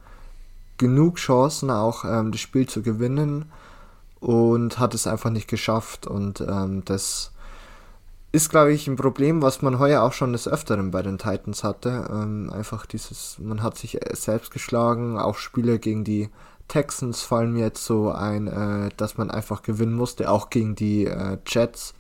[0.80, 3.46] genug Chancen, auch ähm, das Spiel zu gewinnen
[4.20, 6.08] und hat es einfach nicht geschafft.
[6.08, 7.32] Und ähm, das
[8.32, 11.64] ist, glaube ich, ein Problem, was man heuer auch schon des Öfteren bei den Titans
[11.64, 12.10] hatte.
[12.12, 16.30] Ähm, einfach dieses, man hat sich selbst geschlagen, auch Spiele gegen die
[16.70, 21.06] Texans fallen mir jetzt so ein, äh, dass man einfach gewinnen musste, auch gegen die
[21.06, 21.94] äh, Jets.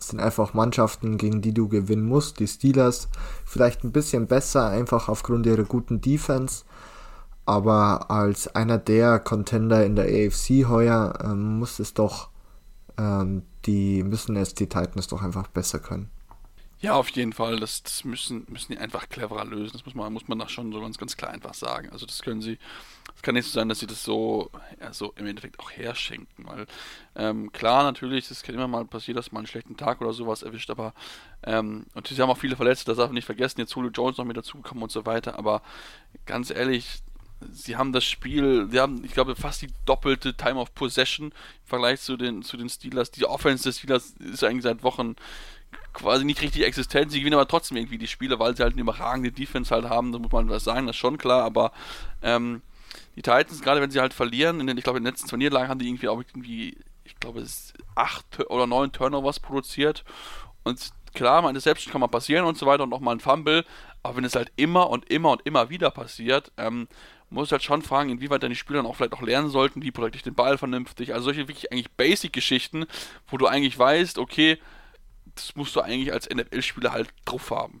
[0.00, 2.40] Es sind einfach Mannschaften, gegen die du gewinnen musst.
[2.40, 3.08] Die Steelers
[3.44, 6.64] vielleicht ein bisschen besser, einfach aufgrund ihrer guten Defense
[7.50, 12.30] aber als einer der Contender in der AFC heuer ähm, muss es doch,
[12.96, 16.10] ähm, die müssen es die Titans doch einfach besser können.
[16.82, 17.60] Ja, auf jeden Fall.
[17.60, 19.72] Das, das, müssen, müssen die einfach cleverer lösen.
[19.72, 21.90] Das muss man, muss man da schon so ganz, ganz klar einfach sagen.
[21.90, 22.58] Also das können sie,
[23.14, 26.46] es kann nicht so sein, dass sie das so, ja, so im Endeffekt auch herschenken.
[26.46, 26.66] Weil
[27.16, 30.42] ähm, klar, natürlich, es kann immer mal passieren, dass man einen schlechten Tag oder sowas
[30.42, 30.94] erwischt, aber
[31.42, 34.16] ähm, und sie haben auch viele Verletzte, das darf man nicht vergessen, jetzt Julio Jones
[34.16, 35.60] noch mit dazugekommen und so weiter, aber
[36.24, 37.02] ganz ehrlich,
[37.52, 41.32] sie haben das Spiel, sie haben, ich glaube, fast die doppelte Time of Possession im
[41.64, 43.10] Vergleich zu den, zu den Steelers.
[43.10, 45.16] Die Offense des Steelers ist eigentlich seit Wochen
[45.92, 47.10] quasi nicht richtig existent.
[47.10, 50.12] Sie gewinnen aber trotzdem irgendwie die Spiele, weil sie halt eine überragende Defense halt haben.
[50.12, 51.42] Da muss man was sagen, das ist schon klar.
[51.44, 51.72] Aber
[52.22, 52.62] ähm,
[53.16, 55.36] die Titans, gerade wenn sie halt verlieren, in den, ich glaube, in den letzten zwei
[55.36, 57.44] Niederlagen haben die irgendwie auch irgendwie, ich glaube,
[57.94, 60.04] acht oder neun Turnovers produziert.
[60.62, 63.64] Und klar, meine Deception kann mal passieren und so weiter und auch mal ein Fumble.
[64.02, 66.88] Aber wenn es halt immer und immer und immer wieder passiert, ähm,
[67.30, 70.34] muss halt schon fragen, inwieweit deine Spieler auch vielleicht auch lernen sollten, wie ich den
[70.34, 71.14] Ball vernünftig.
[71.14, 72.86] Also solche wirklich eigentlich Basic-Geschichten,
[73.28, 74.58] wo du eigentlich weißt, okay,
[75.34, 77.80] das musst du eigentlich als NFL-Spieler halt drauf haben.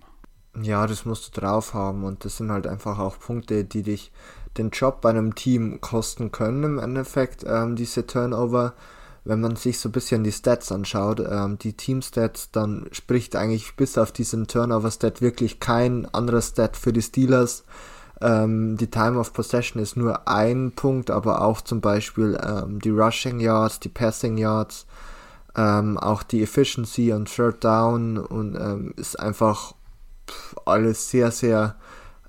[0.60, 4.10] Ja, das musst du drauf haben und das sind halt einfach auch Punkte, die dich
[4.58, 8.74] den Job bei einem Team kosten können im Endeffekt, ähm, diese Turnover.
[9.22, 13.76] Wenn man sich so ein bisschen die Stats anschaut, ähm, die Team-Stats, dann spricht eigentlich
[13.76, 17.64] bis auf diesen Turnover-Stat wirklich kein anderer Stat für die Steelers.
[18.20, 22.90] Ähm, die Time of Possession ist nur ein Punkt, aber auch zum Beispiel ähm, die
[22.90, 24.86] Rushing Yards, die Passing Yards,
[25.56, 29.74] ähm, auch die Efficiency und Third Down und ähm, ist einfach
[30.28, 31.76] pff, alles sehr, sehr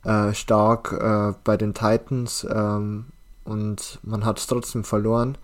[0.03, 3.07] äh, stark äh, bei den Titans ähm,
[3.43, 5.37] und man hat es trotzdem verloren.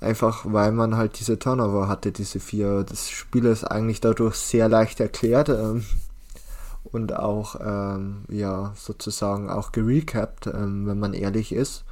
[0.00, 2.82] Einfach weil man halt diese Turnover hatte, diese vier.
[2.82, 5.84] Das Spiel ist eigentlich dadurch sehr leicht erklärt ähm,
[6.92, 11.84] und auch ähm, ja sozusagen auch gerecapt, ähm, wenn man ehrlich ist,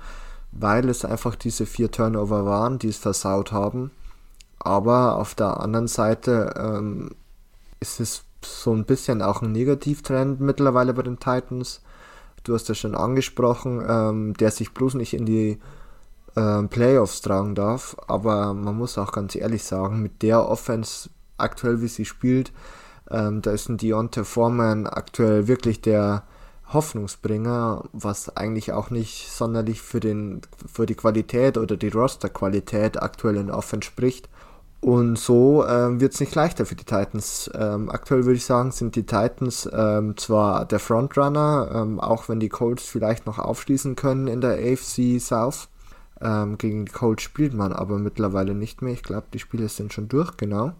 [0.52, 3.90] weil es einfach diese vier Turnover waren, die es versaut haben.
[4.58, 7.10] Aber auf der anderen Seite ähm,
[7.80, 11.80] ist es so ein bisschen auch ein Negativtrend mittlerweile bei den Titans.
[12.44, 15.58] Du hast ja schon angesprochen, ähm, der sich bloß nicht in die
[16.36, 17.96] ähm, Playoffs tragen darf.
[18.06, 22.52] Aber man muss auch ganz ehrlich sagen, mit der Offense aktuell, wie sie spielt,
[23.10, 26.24] ähm, da ist ein Deontay Foreman aktuell wirklich der
[26.72, 30.42] Hoffnungsbringer, was eigentlich auch nicht sonderlich für, den,
[30.72, 34.28] für die Qualität oder die Rosterqualität aktuell in Offense spricht.
[34.80, 37.50] Und so ähm, wird es nicht leichter für die Titans.
[37.54, 42.40] Ähm, aktuell würde ich sagen, sind die Titans ähm, zwar der Frontrunner, ähm, auch wenn
[42.40, 45.68] die Colts vielleicht noch aufschließen können in der AFC South.
[46.22, 48.94] Ähm, gegen die Colts spielt man aber mittlerweile nicht mehr.
[48.94, 50.72] Ich glaube, die Spiele sind schon durch, genau.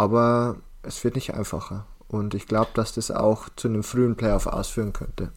[0.00, 1.84] Aber es wird nicht einfacher.
[2.08, 5.30] Und ich glaube, dass das auch zu einem frühen Playoff ausführen könnte.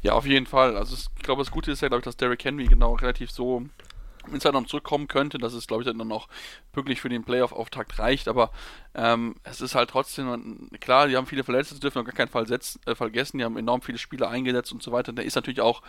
[0.00, 0.76] Ja, auf jeden Fall.
[0.76, 3.64] Also ich glaube, das Gute ist ja, glaube ich, dass Derrick Henry genau relativ so
[4.32, 6.28] inside noch zurückkommen könnte, dass es, glaube ich, dann noch
[6.70, 8.52] pünktlich für den Playoff-Auftakt reicht, aber
[8.94, 12.28] ähm, es ist halt trotzdem, klar, die haben viele Verletzte, das dürfen wir gar keinen
[12.28, 15.34] Fall setzen, äh, vergessen, die haben enorm viele Spieler eingesetzt und so weiter, da ist
[15.34, 15.82] natürlich auch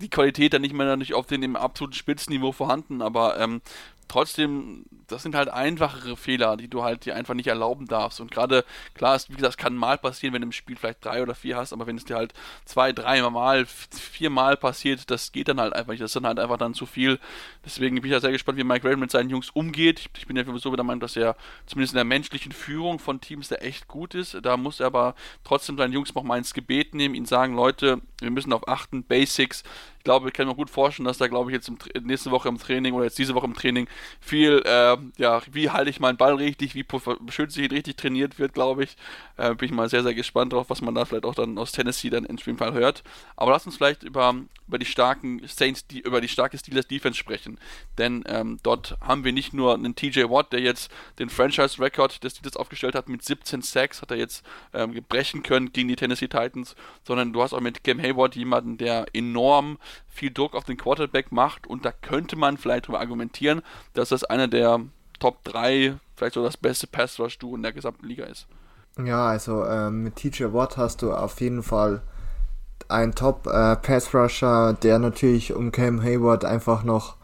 [0.00, 3.60] die Qualität dann nicht mehr nicht auf dem absoluten Spitzenniveau vorhanden, aber ähm,
[4.08, 8.20] trotzdem, das sind halt einfachere Fehler, die du halt dir einfach nicht erlauben darfst.
[8.20, 11.04] Und gerade, klar, ist, wie gesagt, es kann mal passieren, wenn du im Spiel vielleicht
[11.04, 12.32] drei oder vier hast, aber wenn es dir halt
[12.64, 16.02] zwei, drei Mal, vier Mal passiert, das geht dann halt einfach nicht.
[16.02, 17.18] Das ist dann halt einfach dann zu viel.
[17.64, 20.08] Deswegen bin ich ja sehr gespannt, wie Mike Raven mit seinen Jungs umgeht.
[20.16, 23.48] Ich, bin ja so der Meinung, dass er zumindest in der menschlichen Führung von Teams
[23.48, 24.38] da echt gut ist.
[24.42, 28.00] Da muss er aber trotzdem seinen Jungs noch mal ins Gebet nehmen, ihnen sagen, Leute,
[28.20, 29.62] wir müssen auf achten, Basics.
[29.98, 32.48] Ich glaube, ich kann mir gut vorstellen, dass da, glaube ich, jetzt im, nächste Woche
[32.48, 33.86] im Training oder jetzt diese Woche im Training
[34.20, 38.38] viel, äh, ja, wie halte ich meinen Ball richtig, wie beschütze ich ihn richtig trainiert
[38.38, 38.96] wird, glaube ich.
[39.36, 41.72] Äh, bin ich mal sehr, sehr gespannt drauf, was man da vielleicht auch dann aus
[41.72, 43.02] Tennessee dann im Fall hört.
[43.36, 44.34] Aber lass uns vielleicht über,
[44.66, 47.58] über die starken Saints, die, über die starke Steelers Defense sprechen.
[47.98, 52.36] Denn ähm, dort haben wir nicht nur einen TJ Watt, der jetzt den Franchise-Record des
[52.36, 56.28] Steelers aufgestellt hat mit 17 Sacks, hat er jetzt ähm, brechen können gegen die Tennessee
[56.28, 60.76] Titans, sondern du hast auch mit Cam Hayward jemanden, der enorm viel Druck auf den
[60.76, 63.62] Quarterback macht und da könnte man vielleicht darüber argumentieren,
[63.94, 64.80] dass das einer der
[65.18, 68.46] Top 3, vielleicht so das beste Pass-Rush-Duo in der gesamten Liga ist.
[69.04, 72.02] Ja, also ähm, mit TJ Watt hast du auf jeden Fall
[72.88, 77.16] einen Top-Pass-Rusher, äh, der natürlich um Cam Hayward einfach noch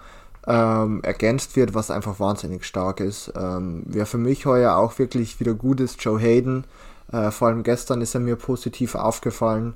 [0.46, 3.32] ähm, ergänzt wird, was einfach wahnsinnig stark ist.
[3.36, 6.64] Ähm, wer für mich heuer auch wirklich wieder gut ist, Joe Hayden.
[7.10, 9.74] Äh, vor allem gestern ist er mir positiv aufgefallen.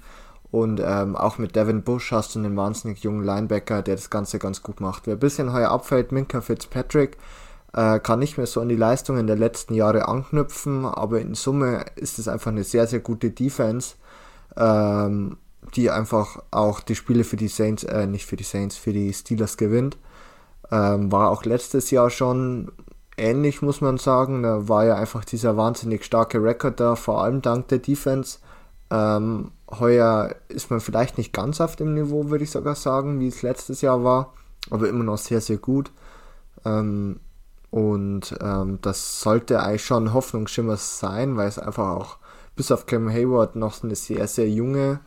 [0.50, 4.38] Und ähm, auch mit Devin Bush hast du einen wahnsinnig jungen Linebacker, der das Ganze
[4.38, 5.06] ganz gut macht.
[5.06, 7.18] Wer ein bisschen heuer abfällt, Minka Fitzpatrick,
[7.74, 11.84] äh, kann nicht mehr so an die Leistungen der letzten Jahre anknüpfen, aber in Summe
[11.96, 13.96] ist es einfach eine sehr, sehr gute Defense,
[14.56, 15.36] ähm,
[15.74, 19.12] die einfach auch die Spiele für die Saints, äh, nicht für die Saints, für die
[19.12, 19.98] Steelers gewinnt.
[20.70, 22.72] Ähm, war auch letztes Jahr schon
[23.18, 24.42] ähnlich, muss man sagen.
[24.42, 28.38] Da war ja einfach dieser wahnsinnig starke Rekord da, vor allem dank der Defense.
[28.90, 33.28] Ähm, heuer ist man vielleicht nicht ganz auf dem Niveau, würde ich sogar sagen, wie
[33.28, 34.32] es letztes Jahr war,
[34.70, 35.90] aber immer noch sehr, sehr gut.
[36.64, 37.20] Ähm,
[37.70, 42.16] und ähm, das sollte eigentlich schon Hoffnungsschimmer sein, weil es einfach auch
[42.56, 45.00] bis auf Cam Hayward noch eine sehr, sehr junge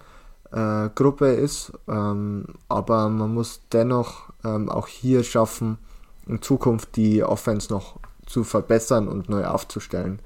[0.52, 1.74] äh, Gruppe ist.
[1.88, 5.80] Ähm, aber man muss dennoch ähm, auch hier schaffen,
[6.28, 10.20] in Zukunft die Offense noch zu verbessern und neu aufzustellen.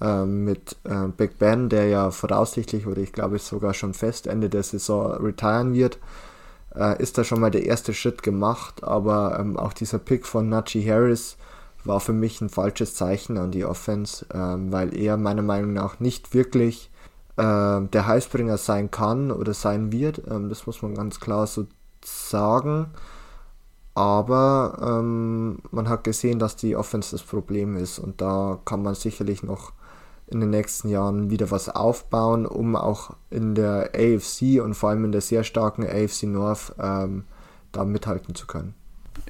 [0.00, 4.48] Ähm, mit äh, Big Ben, der ja voraussichtlich oder ich glaube sogar schon fest Ende
[4.48, 5.98] der Saison retiren wird,
[6.74, 8.82] äh, ist da schon mal der erste Schritt gemacht.
[8.82, 11.36] Aber ähm, auch dieser Pick von Najee Harris
[11.84, 16.00] war für mich ein falsches Zeichen an die Offense, ähm, weil er meiner Meinung nach
[16.00, 16.90] nicht wirklich
[17.42, 20.20] der Heißbringer sein kann oder sein wird.
[20.30, 21.66] Ähm, das muss man ganz klar so
[22.04, 22.88] sagen.
[23.94, 28.94] Aber ähm, man hat gesehen, dass die Offense das Problem ist und da kann man
[28.94, 29.72] sicherlich noch
[30.30, 35.04] in den nächsten Jahren wieder was aufbauen, um auch in der AFC und vor allem
[35.04, 37.24] in der sehr starken AFC North ähm,
[37.72, 38.74] da mithalten zu können.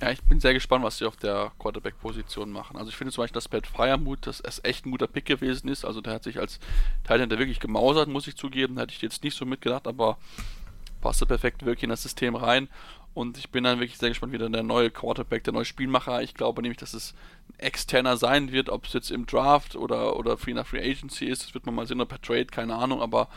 [0.01, 2.77] Ja, ich bin sehr gespannt, was sie auf der Quarterback-Position machen.
[2.77, 5.69] Also ich finde zum Beispiel, dass Pat Fryermuth das ist echt ein guter Pick gewesen
[5.69, 5.85] ist.
[5.85, 6.59] Also der hat sich als
[7.05, 8.79] Teilhänder wirklich gemausert, muss ich zugeben.
[8.79, 10.19] Hätte ich jetzt nicht so mitgedacht, aber
[11.01, 12.69] passte perfekt wirklich in das System rein.
[13.13, 16.23] Und ich bin dann wirklich sehr gespannt, wie dann der neue Quarterback, der neue Spielmacher,
[16.23, 17.15] ich glaube nämlich, dass es
[17.49, 21.27] ein externer sein wird, ob es jetzt im Draft oder, oder Free nach Free Agency
[21.27, 23.29] ist, das wird man mal sehen, oder per Trade, keine Ahnung, aber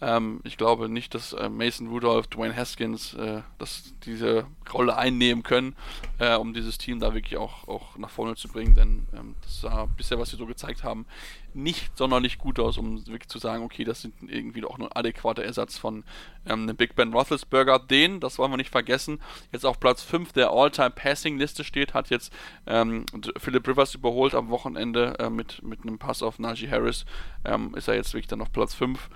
[0.00, 5.42] ähm, ich glaube nicht, dass äh, Mason Rudolph, Dwayne Haskins äh, dass diese Rolle einnehmen
[5.42, 5.76] können,
[6.18, 9.60] äh, um dieses Team da wirklich auch, auch nach vorne zu bringen, denn ähm, das
[9.60, 11.06] sah bisher, was sie so gezeigt haben,
[11.52, 14.96] nicht sonderlich gut aus, um wirklich zu sagen, okay, das sind irgendwie auch nur ein
[14.96, 16.04] adäquater Ersatz von
[16.46, 19.20] ähm, einem Big Ben Roethlisberger, den, das wollen wir nicht vergessen,
[19.52, 22.32] jetzt auf Platz 5 der All-Time-Passing-Liste steht, hat jetzt
[22.66, 23.04] ähm,
[23.38, 27.04] Philip Rivers überholt am Wochenende äh, mit, mit einem Pass auf Najee Harris,
[27.44, 29.10] ähm, ist er jetzt wirklich dann auf Platz 5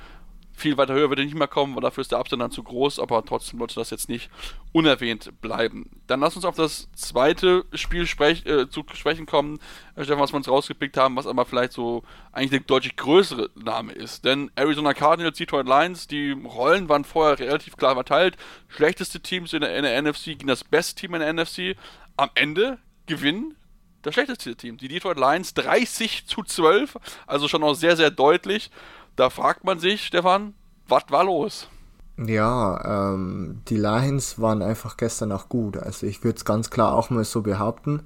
[0.54, 2.62] viel weiter höher wird er nicht mehr kommen, weil dafür ist der Abstand dann zu
[2.62, 4.30] groß, aber trotzdem sollte das jetzt nicht
[4.72, 5.90] unerwähnt bleiben.
[6.06, 9.58] Dann lass uns auf das zweite Spiel sprech, äh, zu sprechen kommen,
[9.96, 13.50] äh, Stefan, was wir uns rausgepickt haben, was aber vielleicht so eigentlich der deutlich größere
[13.56, 14.24] Name ist.
[14.24, 18.36] Denn Arizona Cardinals, Detroit Lions, die Rollen waren vorher relativ klar verteilt.
[18.68, 21.76] Schlechteste Teams in der, in der NFC gegen das beste Team in der NFC.
[22.16, 23.56] Am Ende gewinnen
[24.04, 24.76] das schlechteste Team.
[24.76, 28.70] Die Detroit Lions 30 zu 12, also schon auch sehr, sehr deutlich.
[29.16, 30.54] Da fragt man sich, Stefan,
[30.88, 31.68] was war los?
[32.16, 35.76] Ja, ähm, die Lions waren einfach gestern auch gut.
[35.76, 38.02] Also ich würde es ganz klar auch mal so behaupten,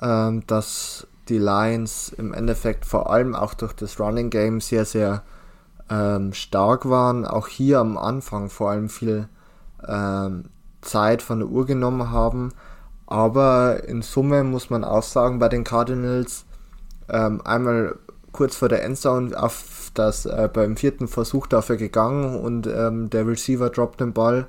[0.00, 5.22] ähm, dass die Lions im Endeffekt vor allem auch durch das Running Game sehr, sehr
[5.88, 7.24] ähm, stark waren.
[7.24, 9.28] Auch hier am Anfang vor allem viel
[9.86, 10.50] ähm,
[10.82, 12.52] Zeit von der Uhr genommen haben.
[13.06, 16.44] Aber in Summe muss man auch sagen, bei den Cardinals
[17.08, 17.96] ähm, einmal
[18.32, 19.52] kurz vor der Endzone auf
[19.94, 24.46] das äh, beim vierten Versuch dafür gegangen und ähm, der Receiver droppt den Ball,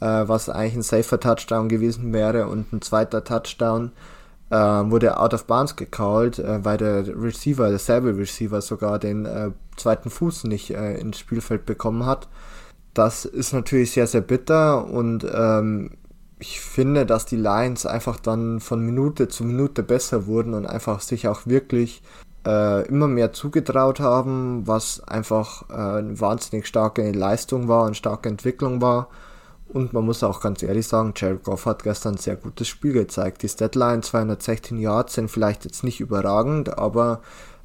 [0.00, 3.92] äh, was eigentlich ein safer Touchdown gewesen wäre und ein zweiter Touchdown
[4.50, 9.50] äh, wurde out of bounds gecallt, äh, weil der Receiver, derselbe Receiver sogar den äh,
[9.76, 12.28] zweiten Fuß nicht äh, ins Spielfeld bekommen hat.
[12.92, 15.90] Das ist natürlich sehr, sehr bitter und ähm,
[16.38, 21.00] ich finde, dass die Lions einfach dann von Minute zu Minute besser wurden und einfach
[21.00, 22.02] sich auch wirklich
[22.46, 28.28] äh, immer mehr zugetraut haben, was einfach äh, eine wahnsinnig starke Leistung war und starke
[28.28, 29.08] Entwicklung war.
[29.68, 32.92] Und man muss auch ganz ehrlich sagen, Jared Goff hat gestern ein sehr gutes Spiel
[32.92, 33.42] gezeigt.
[33.42, 37.22] Die Statline 216 Yards sind vielleicht jetzt nicht überragend, aber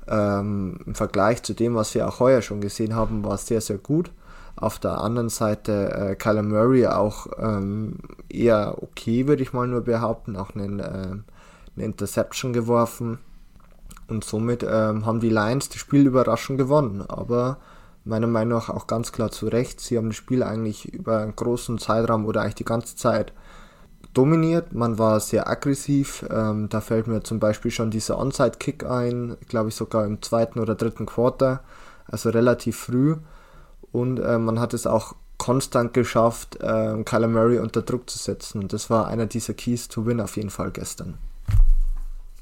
[0.07, 3.61] ähm, im Vergleich zu dem, was wir auch heuer schon gesehen haben, war es sehr,
[3.61, 4.11] sehr gut.
[4.55, 9.81] Auf der anderen Seite äh, Kyler Murray auch ähm, eher okay, würde ich mal nur
[9.81, 13.19] behaupten, auch einen, äh, eine Interception geworfen.
[14.09, 17.03] Und somit ähm, haben die Lions das Spiel überraschend gewonnen.
[17.07, 17.57] Aber
[18.05, 19.79] meiner Meinung nach auch ganz klar zu Recht.
[19.79, 23.33] Sie haben das Spiel eigentlich über einen großen Zeitraum oder eigentlich die ganze Zeit
[24.13, 24.73] dominiert.
[24.73, 26.25] Man war sehr aggressiv.
[26.29, 30.59] Ähm, da fällt mir zum Beispiel schon dieser Onside-Kick ein, glaube ich sogar im zweiten
[30.59, 31.61] oder dritten Quarter,
[32.05, 33.15] also relativ früh.
[33.91, 38.63] Und äh, man hat es auch konstant geschafft, äh, Kyler Murray unter Druck zu setzen.
[38.63, 41.17] Und das war einer dieser Keys to Win auf jeden Fall gestern.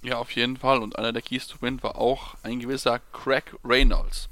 [0.07, 0.81] Ja, auf jeden Fall.
[0.81, 4.29] Und einer der Keys to Win war auch ein gewisser Craig Reynolds.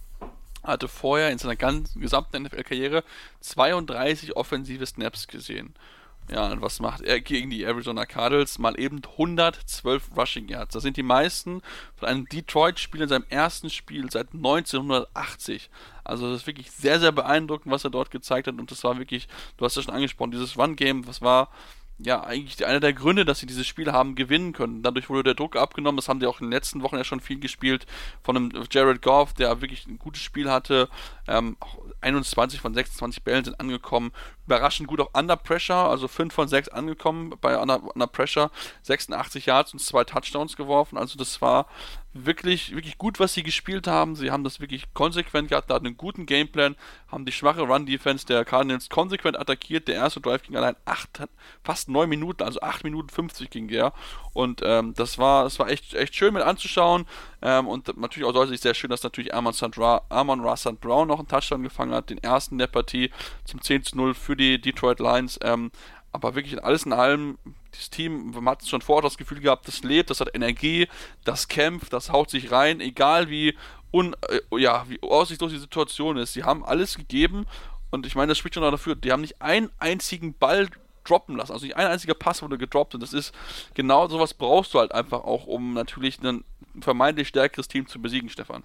[0.63, 3.03] Er hatte vorher in seiner ganzen gesamten NFL-Karriere
[3.41, 5.73] 32 offensive Snaps gesehen.
[6.31, 8.57] Ja, und was macht er gegen die Arizona Cardinals?
[8.57, 10.73] Mal eben 112 Rushing Yards.
[10.73, 11.61] Das sind die meisten
[11.97, 15.69] von einem Detroit-Spieler in seinem ersten Spiel seit 1980.
[16.05, 18.57] Also das ist wirklich sehr, sehr beeindruckend, was er dort gezeigt hat.
[18.57, 21.49] Und das war wirklich, du hast ja schon angesprochen, dieses Run-Game, was war
[21.97, 24.83] ja, eigentlich einer der Gründe, dass sie dieses Spiel haben gewinnen können.
[24.83, 25.95] Dadurch wurde der Druck abgenommen.
[25.95, 27.85] Das haben die auch in den letzten Wochen ja schon viel gespielt.
[28.21, 30.89] Von einem Jared Goff, der wirklich ein gutes Spiel hatte.
[31.25, 31.55] Ähm,
[32.01, 34.11] 21 von 26 Bällen sind angekommen.
[34.45, 38.51] Überraschend gut auch Under Pressure, also 5 von 6 angekommen bei Under, Under Pressure.
[38.81, 40.97] 86 Yards und zwei Touchdowns geworfen.
[40.97, 41.67] Also das war
[42.15, 44.15] wirklich, wirklich gut, was sie gespielt haben.
[44.15, 46.77] Sie haben das wirklich konsequent gehabt, da einen guten Gameplan,
[47.09, 49.89] haben die schwache Run-Defense der Cardinals konsequent attackiert.
[49.89, 51.27] Der erste Drive ging allein acht,
[51.63, 53.93] fast neun Minuten, also acht Minuten 50 ging der.
[54.33, 57.05] Und ähm, das war, das war echt, echt schön mit anzuschauen.
[57.41, 60.41] Ähm, und natürlich auch deutlich sehr schön, dass natürlich Armand, Sandra, Armand
[60.79, 63.11] Brown noch einen Touchdown gefangen hat, den ersten der Partie
[63.43, 65.37] zum 10 zu 0 für die Detroit Lions.
[65.43, 65.69] Ähm,
[66.13, 67.37] aber wirklich alles in allem,
[67.77, 70.87] das Team, man hat schon vorher das Gefühl gehabt, das lebt, das hat Energie,
[71.23, 73.55] das kämpft, das haut sich rein, egal wie,
[73.91, 76.33] un, äh, ja, wie aussichtslos die Situation ist.
[76.33, 77.45] Sie haben alles gegeben
[77.91, 80.67] und ich meine, das spricht schon dafür, die haben nicht einen einzigen Ball
[81.03, 83.33] droppen lassen, also nicht ein einziger Pass wurde gedroppt und das ist
[83.73, 86.43] genau sowas brauchst du halt einfach auch, um natürlich ein
[86.81, 88.63] vermeintlich stärkeres Team zu besiegen, Stefan.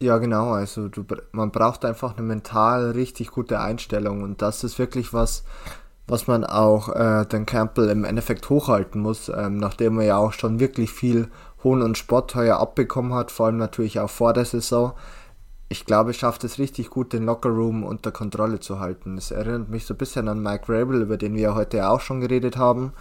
[0.00, 0.52] Ja, genau.
[0.52, 5.44] Also du, man braucht einfach eine mental richtig gute Einstellung und das ist wirklich was,
[6.06, 10.32] was man auch äh, den Campbell im Endeffekt hochhalten muss, ähm, nachdem er ja auch
[10.32, 11.28] schon wirklich viel
[11.62, 14.92] Hohn und Spott heuer abbekommen hat, vor allem natürlich auch vor der Saison.
[15.70, 19.16] Ich glaube, er schafft es richtig gut, den Lockerroom unter Kontrolle zu halten.
[19.16, 22.20] Es erinnert mich so ein bisschen an Mike Rabel, über den wir heute auch schon
[22.20, 22.92] geredet haben,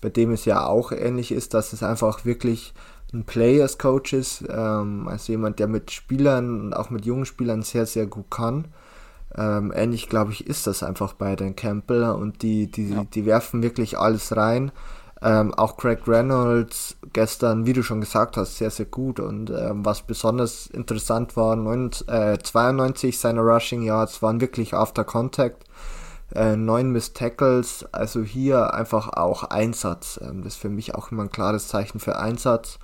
[0.00, 2.74] bei dem es ja auch ähnlich ist, dass es einfach wirklich
[3.12, 7.62] ein Players Coach ist, ähm, also jemand, der mit Spielern und auch mit jungen Spielern
[7.62, 8.68] sehr, sehr gut kann
[9.36, 13.04] ähm, ähnlich, glaube ich, ist das einfach bei den Campbell und die, die, ja.
[13.04, 14.72] die werfen wirklich alles rein.
[15.22, 19.20] Ähm, auch Craig Reynolds gestern, wie du schon gesagt hast, sehr, sehr gut.
[19.20, 25.04] Und ähm, was besonders interessant war, 9, äh, 92 seiner Rushing Yards waren wirklich after
[25.04, 25.64] Contact.
[26.34, 30.18] Äh, 9 Miss Tackles, also hier einfach auch Einsatz.
[30.22, 32.78] Ähm, das ist für mich auch immer ein klares Zeichen für Einsatz.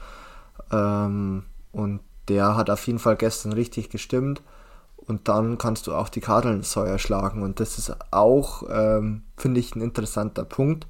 [0.71, 4.43] Ähm, und der hat auf jeden Fall gestern richtig gestimmt
[5.09, 7.43] und dann kannst du auch die Cardinals Säuer schlagen.
[7.43, 10.87] Und das ist auch, ähm, finde ich, ein interessanter Punkt.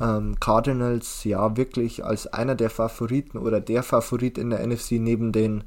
[0.00, 5.30] Ähm, Cardinals ja wirklich als einer der Favoriten oder der Favorit in der NFC neben
[5.30, 5.62] den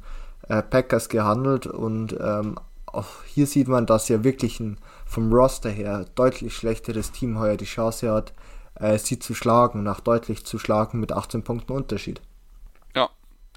[0.49, 1.67] äh, Packers gehandelt.
[1.67, 7.13] Und ähm, auch hier sieht man, dass ja wirklich ein vom Roster her deutlich schlechteres
[7.13, 8.33] Team heuer die Chance hat,
[8.75, 12.21] äh, sie zu schlagen, nach deutlich zu schlagen mit 18 Punkten Unterschied.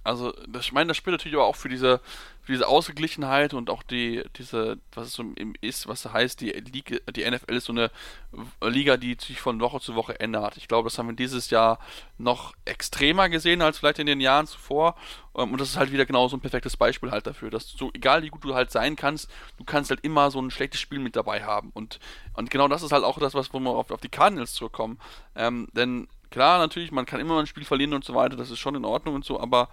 [0.09, 2.01] Also das, ich meine, das spielt natürlich aber auch für diese
[2.49, 5.23] für diese Ausgeglichenheit und auch die, diese, was es so
[5.61, 7.91] ist, was heißt, die Liga, die NFL ist so eine
[8.63, 10.57] Liga, die sich von Woche zu Woche ändert.
[10.57, 11.79] Ich glaube, das haben wir dieses Jahr
[12.17, 14.97] noch extremer gesehen als vielleicht in den Jahren zuvor.
[15.37, 17.91] Ähm, und das ist halt wieder genau so ein perfektes Beispiel halt dafür, dass so,
[17.93, 21.01] egal wie gut du halt sein kannst, du kannst halt immer so ein schlechtes Spiel
[21.01, 21.69] mit dabei haben.
[21.75, 22.01] Und,
[22.33, 24.99] und genau das ist halt auch das, was, wo wir auf, auf die Cardinals zurückkommen.
[25.37, 28.59] Ähm, denn klar, natürlich, man kann immer ein Spiel verlieren und so weiter, das ist
[28.59, 29.69] schon in Ordnung und so, aber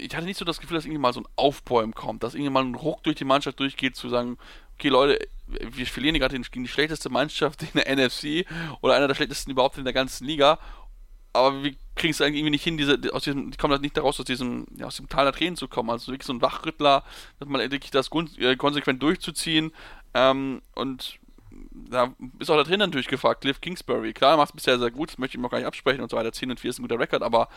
[0.00, 2.50] ich hatte nicht so das Gefühl, dass irgendwie mal so ein Aufbäumen kommt, dass irgendwie
[2.50, 4.38] mal ein Ruck durch die Mannschaft durchgeht, zu sagen,
[4.74, 8.46] okay Leute, wir verlieren gerade gegen die schlechteste Mannschaft in der NFC
[8.80, 10.58] oder einer der schlechtesten überhaupt in der ganzen Liga,
[11.32, 14.18] aber wir kriegen es irgendwie nicht hin, diese, aus diesem, die kommen halt nicht daraus,
[14.18, 15.90] aus diesem, ja, aus dem Tal der Tränen zu kommen.
[15.90, 17.04] Also wirklich so ein Wachrüttler,
[17.38, 19.72] dass man wirklich das äh, konsequent durchzuziehen.
[20.12, 21.19] Ähm, und
[21.72, 24.12] da ist auch da drin natürlich gefragt, Cliff Kingsbury.
[24.12, 26.10] Klar, macht es bisher sehr gut, das möchte ich ihm auch gar nicht absprechen und
[26.10, 26.32] so weiter.
[26.32, 27.48] 10 und 4 ist ein guter Rekord, aber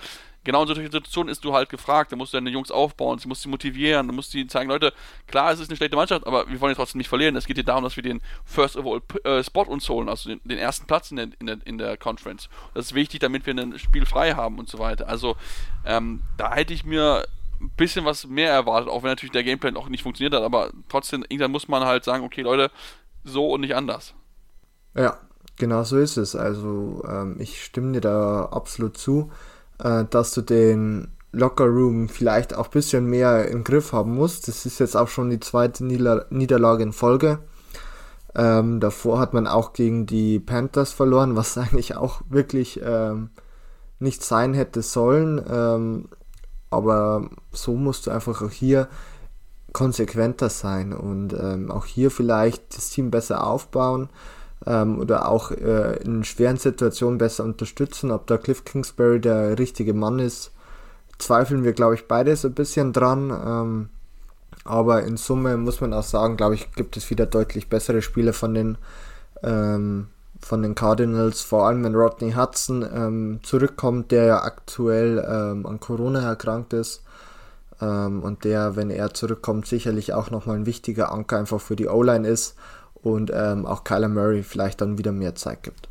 [0.44, 2.12] genau in solchen Situationen ist du halt gefragt.
[2.12, 4.94] Da musst du deine Jungs aufbauen, du musst sie motivieren, du musst sie zeigen, Leute,
[5.28, 7.36] klar, es ist eine schlechte Mannschaft, aber wir wollen ja trotzdem nicht verlieren.
[7.36, 10.30] Es geht hier darum, dass wir den First of All äh, Spot uns holen, also
[10.30, 12.50] den, den ersten Platz in der, in, der, in der Conference.
[12.74, 15.08] Das ist wichtig, damit wir ein Spiel frei haben und so weiter.
[15.08, 15.36] Also,
[15.86, 17.26] ähm, da hätte ich mir
[17.62, 20.72] ein bisschen was mehr erwartet, auch wenn natürlich der Gameplan auch nicht funktioniert hat, aber
[20.90, 22.72] trotzdem, irgendwann muss man halt sagen, okay, Leute,
[23.24, 24.14] so und nicht anders.
[24.96, 25.18] Ja,
[25.58, 26.36] genau so ist es.
[26.36, 29.32] Also ähm, ich stimme dir da absolut zu,
[29.80, 34.48] äh, dass du den Locker Room vielleicht auch ein bisschen mehr im Griff haben musst.
[34.48, 37.40] Das ist jetzt auch schon die zweite Nieder Niederlage in Folge.
[38.36, 43.30] Ähm, davor hat man auch gegen die Panthers verloren, was eigentlich auch wirklich ähm,
[44.00, 45.44] nicht sein hätte sollen.
[45.50, 46.10] Ähm,
[46.70, 48.88] aber so musst du einfach auch hier
[49.74, 54.10] konsequenter sein und ähm, auch hier vielleicht das Team besser aufbauen
[54.66, 58.12] ähm, oder auch äh, in schweren Situationen besser unterstützen.
[58.12, 60.52] Ob da Cliff Kingsbury der richtige Mann ist,
[61.18, 63.32] zweifeln wir, glaube ich, beide so ein bisschen dran.
[63.32, 63.90] Ähm,
[64.64, 68.32] aber in Summe muss man auch sagen, glaube ich, gibt es wieder deutlich bessere Spiele
[68.32, 68.78] von den,
[69.42, 70.08] ähm,
[70.40, 75.80] von den Cardinals, vor allem wenn Rodney Hudson ähm, zurückkommt, der ja aktuell ähm, an
[75.80, 77.04] Corona erkrankt ist.
[77.82, 81.88] Ähm, und der, wenn er zurückkommt, sicherlich auch nochmal ein wichtiger Anker einfach für die
[81.88, 82.56] O-Line ist
[82.96, 85.90] und ähm, auch Kyler Murray vielleicht dann wieder mehr Zeit gibt.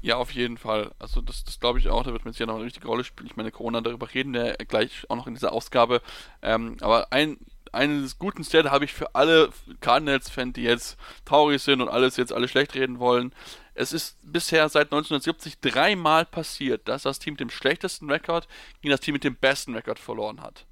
[0.00, 0.92] Ja, auf jeden Fall.
[0.98, 3.04] Also das, das glaube ich auch, da wird man jetzt ja noch eine richtige Rolle
[3.04, 3.26] spielen.
[3.26, 6.00] Ich meine, Corona, darüber reden wir gleich auch noch in dieser Ausgabe.
[6.40, 7.36] Ähm, aber ein
[7.72, 12.32] einen guten Stat habe ich für alle Cardinals-Fans, die jetzt traurig sind und alles jetzt
[12.32, 13.32] alle schlecht reden wollen.
[13.80, 18.48] Es ist bisher seit 1970 dreimal passiert, dass das Team mit dem schlechtesten Rekord
[18.82, 20.66] gegen das Team mit dem besten Rekord verloren hat.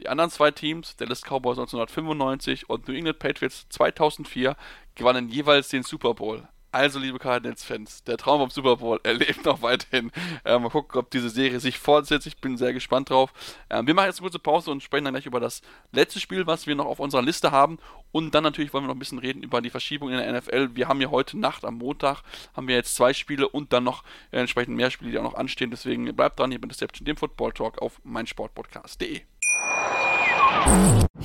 [0.00, 4.56] Die anderen zwei Teams, Dallas Cowboys 1995 und New England Patriots 2004,
[4.96, 6.48] gewannen jeweils den Super Bowl.
[6.72, 10.12] Also, liebe Cardinals-Fans, der Traum vom Super Bowl, er lebt noch weiterhin.
[10.44, 12.26] Äh, mal gucken, ob diese Serie sich fortsetzt.
[12.26, 13.32] Ich bin sehr gespannt drauf.
[13.68, 16.46] Äh, wir machen jetzt eine kurze Pause und sprechen dann gleich über das letzte Spiel,
[16.46, 17.78] was wir noch auf unserer Liste haben.
[18.12, 20.70] Und dann natürlich wollen wir noch ein bisschen reden über die Verschiebung in der NFL.
[20.74, 22.22] Wir haben ja heute Nacht am Montag,
[22.54, 25.34] haben wir jetzt zwei Spiele und dann noch äh, entsprechend mehr Spiele, die auch noch
[25.34, 25.70] anstehen.
[25.70, 29.22] Deswegen bleibt dran hier bei Deception, dem Football Talk auf meinsportpodcast.de.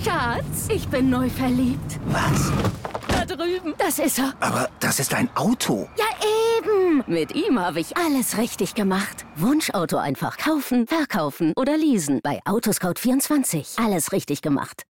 [0.03, 1.99] Schatz, ich bin neu verliebt.
[2.07, 2.51] Was?
[3.55, 3.73] Drüben.
[3.77, 4.33] Das ist er.
[4.39, 5.87] Aber das ist ein Auto.
[5.97, 6.05] Ja,
[6.57, 7.03] eben.
[7.07, 9.25] Mit ihm habe ich alles richtig gemacht.
[9.35, 12.19] Wunschauto einfach kaufen, verkaufen oder leasen.
[12.23, 13.83] Bei Autoscout24.
[13.83, 14.83] Alles richtig gemacht.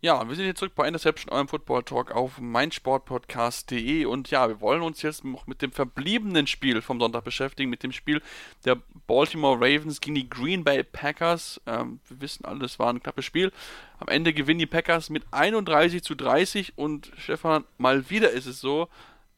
[0.00, 4.60] Ja, wir sind jetzt zurück bei Interception, eurem Football Talk auf meinsportpodcast.de und ja, wir
[4.60, 8.20] wollen uns jetzt noch mit dem verbliebenen Spiel vom Sonntag beschäftigen, mit dem Spiel
[8.64, 11.60] der Baltimore Ravens gegen die Green Bay Packers.
[11.66, 13.52] Ähm, wir wissen alle, es war ein knappes Spiel.
[13.98, 18.60] Am Ende gewinnen die Packers mit 31 zu 30 und Stefan, mal wieder ist es
[18.60, 18.88] so,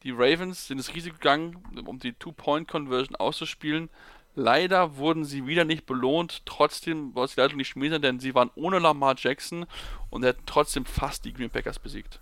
[0.03, 3.89] die Ravens sind das Risiko gegangen, um die Two-Point-Conversion auszuspielen.
[4.35, 6.45] Leider wurden sie wieder nicht belohnt.
[6.45, 9.65] Trotzdem war es die Leitung nicht schmieden, denn sie waren ohne Lamar Jackson
[10.09, 12.19] und hätten trotzdem fast die Green Packers besiegt.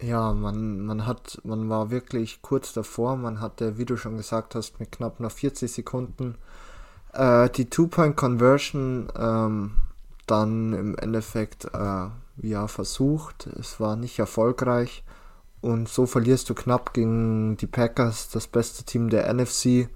[0.00, 3.16] Ja, man, man hat, man war wirklich kurz davor.
[3.16, 6.36] Man hatte, wie du schon gesagt hast, mit knapp noch 40 Sekunden
[7.14, 9.72] äh, die Two-Point-Conversion ähm,
[10.26, 12.08] dann im Endeffekt äh,
[12.42, 13.46] ja versucht.
[13.58, 15.04] Es war nicht erfolgreich
[15.64, 19.88] und so verlierst du knapp gegen die Packers, das beste Team der NFC.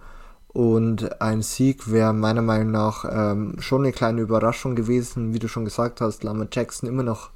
[0.48, 5.34] Und ein Sieg wäre meiner Meinung nach ähm, schon eine kleine Überraschung gewesen.
[5.34, 7.32] Wie du schon gesagt hast, Lama Jackson immer noch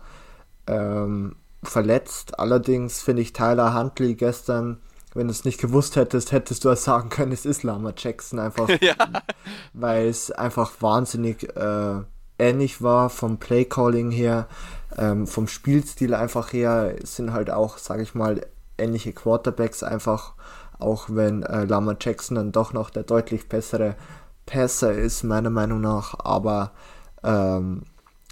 [0.67, 2.39] ähm, verletzt.
[2.39, 4.81] Allerdings finde ich Tyler Huntley gestern,
[5.15, 8.39] wenn du es nicht gewusst hättest, hättest du es sagen können, es ist Lama Jackson
[8.39, 8.69] einfach.
[8.81, 8.95] ja.
[9.73, 12.01] Weil es einfach wahnsinnig äh,
[12.39, 14.49] ähnlich war vom Playcalling her,
[14.97, 18.47] ähm, vom Spielstil einfach her, sind halt auch, sage ich mal,
[18.79, 20.35] ähnliche Quarterbacks einfach
[20.83, 23.95] auch wenn äh, Lama Jackson dann doch noch der deutlich bessere
[24.47, 26.15] Passer ist, meiner Meinung nach.
[26.19, 26.73] Aber
[27.23, 27.83] ähm,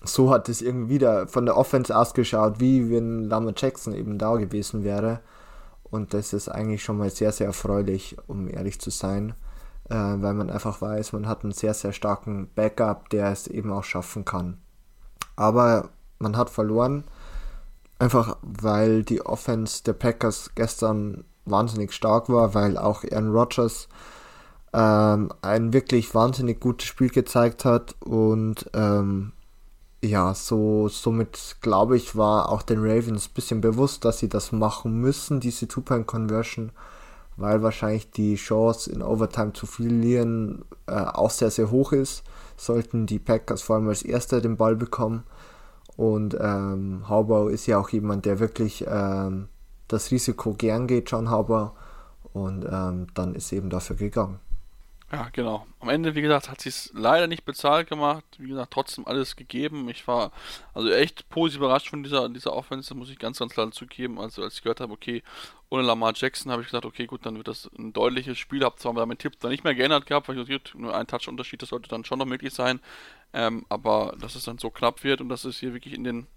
[0.02, 4.36] so hat es irgendwie wieder von der Offense ausgeschaut, wie wenn Lama Jackson eben da
[4.36, 5.20] gewesen wäre.
[5.90, 9.34] Und das ist eigentlich schon mal sehr, sehr erfreulich, um ehrlich zu sein,
[9.88, 13.72] äh, weil man einfach weiß, man hat einen sehr, sehr starken Backup, der es eben
[13.72, 14.58] auch schaffen kann.
[15.36, 17.04] Aber man hat verloren,
[17.98, 23.88] einfach weil die Offense der Packers gestern wahnsinnig stark war, weil auch Aaron Rodgers
[24.72, 29.32] ähm, ein wirklich wahnsinnig gutes Spiel gezeigt hat und ähm,
[30.02, 34.52] ja, so somit glaube ich war auch den Ravens ein bisschen bewusst, dass sie das
[34.52, 36.72] machen müssen, diese Two-Point-Conversion,
[37.36, 42.22] weil wahrscheinlich die Chance in Overtime zu verlieren äh, auch sehr, sehr hoch ist.
[42.56, 45.24] Sollten die Packers vor allem als Erster den Ball bekommen.
[45.96, 49.48] Und ähm, Haubau ist ja auch jemand, der wirklich ähm,
[49.88, 51.74] das Risiko gern geht, John Haber.
[52.32, 54.40] Und ähm, dann ist eben dafür gegangen.
[55.12, 55.66] Ja, genau.
[55.80, 58.24] Am Ende, wie gesagt, hat sie es leider nicht bezahlt gemacht.
[58.38, 59.88] Wie gesagt, trotzdem alles gegeben.
[59.88, 60.30] Ich war
[60.72, 64.20] also echt positiv überrascht von dieser, dieser Offense, muss ich ganz, ganz klar zugeben.
[64.20, 65.24] Also als ich gehört habe, okay,
[65.68, 68.64] ohne Lamar Jackson, habe ich gesagt, okay, gut, dann wird das ein deutliches Spiel.
[68.64, 71.60] Habe zwar meinen Tipp dann nicht mehr geändert gehabt, weil ich gesagt, nur ein Touch-Unterschied,
[71.60, 72.78] das sollte dann schon noch möglich sein.
[73.32, 76.28] Ähm, aber dass es dann so knapp wird und dass es hier wirklich in den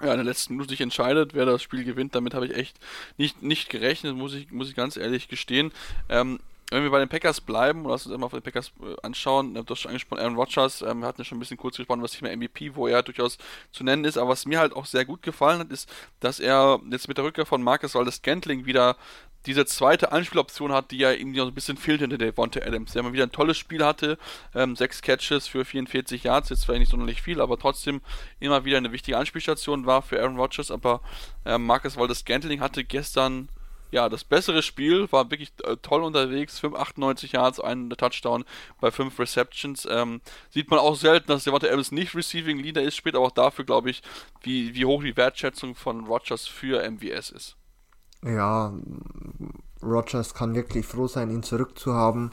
[0.00, 2.14] ja, in der letzten Minute sich entscheidet, wer das Spiel gewinnt.
[2.14, 2.78] Damit habe ich echt
[3.16, 5.72] nicht, nicht gerechnet, muss ich, muss ich ganz ehrlich gestehen.
[6.08, 6.38] Ähm,
[6.70, 9.54] wenn wir bei den Packers bleiben, oder lass uns immer auf die Packers äh, anschauen,
[9.54, 12.02] du hast schon angesprochen, Aaron Rodgers, ähm, wir hatten ja schon ein bisschen kurz gesprochen,
[12.02, 13.38] was Thema MVP, wo er durchaus
[13.72, 15.90] zu nennen ist, aber was mir halt auch sehr gut gefallen hat, ist,
[16.20, 18.96] dass er jetzt mit der Rückkehr von Marcus Waldes Gantling wieder
[19.46, 23.02] diese zweite Anspieloption hat, die ja irgendwie noch ein bisschen fehlt hinter Devonta Adams, der
[23.02, 24.18] mal wieder ein tolles Spiel hatte,
[24.54, 28.02] ähm, sechs Catches für 44 Yards, jetzt zwar nicht sonderlich viel, aber trotzdem
[28.40, 31.00] immer wieder eine wichtige Anspielstation war für Aaron Rodgers, aber
[31.46, 33.48] ähm, Marcus Waldes Gantling hatte gestern
[33.90, 38.44] ja, das bessere Spiel, war wirklich äh, toll unterwegs, 5,98 Yards, ein Touchdown
[38.80, 39.86] bei 5 Receptions.
[39.90, 40.20] Ähm,
[40.50, 43.64] sieht man auch selten, dass Devonta Adams nicht Receiving Leader ist, später aber auch dafür,
[43.64, 44.02] glaube ich,
[44.42, 47.56] wie, wie hoch die Wertschätzung von Rodgers für MVS ist
[48.24, 48.72] ja,
[49.82, 52.32] Rogers kann wirklich froh sein, ihn zurückzuhaben.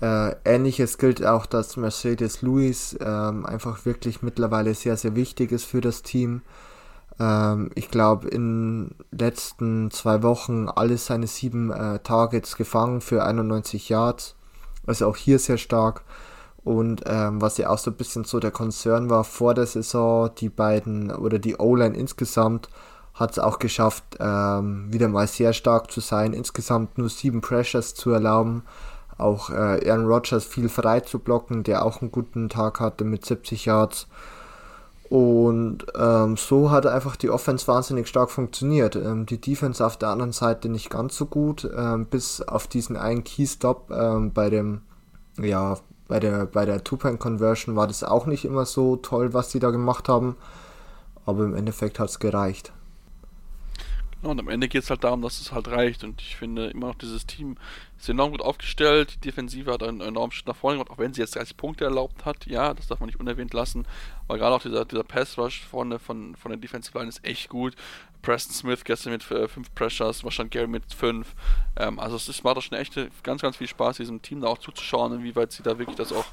[0.00, 5.64] Äh, Ähnliches gilt auch, dass Mercedes Lewis ähm, einfach wirklich mittlerweile sehr, sehr wichtig ist
[5.64, 6.42] für das Team.
[7.18, 13.24] Ähm, ich glaube, in den letzten zwei Wochen alle seine sieben äh, Targets gefangen für
[13.24, 14.36] 91 Yards.
[14.86, 16.04] Also auch hier sehr stark.
[16.64, 20.30] Und ähm, was ja auch so ein bisschen so der Konzern war vor der Saison,
[20.36, 22.68] die beiden oder die O-Line insgesamt
[23.16, 27.94] hat es auch geschafft, ähm, wieder mal sehr stark zu sein, insgesamt nur sieben Pressures
[27.94, 28.62] zu erlauben,
[29.16, 33.24] auch äh, Aaron Rodgers viel frei zu blocken, der auch einen guten Tag hatte mit
[33.24, 34.06] 70 Yards.
[35.08, 38.96] Und ähm, so hat einfach die Offense wahnsinnig stark funktioniert.
[38.96, 42.96] Ähm, die Defense auf der anderen Seite nicht ganz so gut, ähm, bis auf diesen
[42.96, 44.82] einen Key-Stop ähm, bei dem,
[45.40, 45.78] ja,
[46.08, 49.70] bei der, bei der Two-Point-Conversion war das auch nicht immer so toll, was sie da
[49.70, 50.36] gemacht haben.
[51.24, 52.72] Aber im Endeffekt hat es gereicht.
[54.22, 56.02] Ja, und am Ende geht es halt darum, dass es halt reicht.
[56.02, 57.56] Und ich finde immer noch, dieses Team
[57.98, 59.14] ist enorm gut aufgestellt.
[59.14, 61.84] Die Defensive hat einen enormen Schritt nach vorne gemacht, auch wenn sie jetzt 30 Punkte
[61.84, 62.46] erlaubt hat.
[62.46, 63.86] Ja, das darf man nicht unerwähnt lassen.
[64.26, 67.74] Aber gerade auch dieser, dieser Pass-Rush vorne von, von der Defensive Line ist echt gut.
[68.22, 71.32] Preston Smith gestern mit 5 äh, Pressures, wahrscheinlich Gary mit 5.
[71.76, 74.48] Ähm, also es ist, macht doch schon echt ganz, ganz viel Spaß, diesem Team da
[74.48, 76.24] auch zuzuschauen, inwieweit sie da wirklich das auch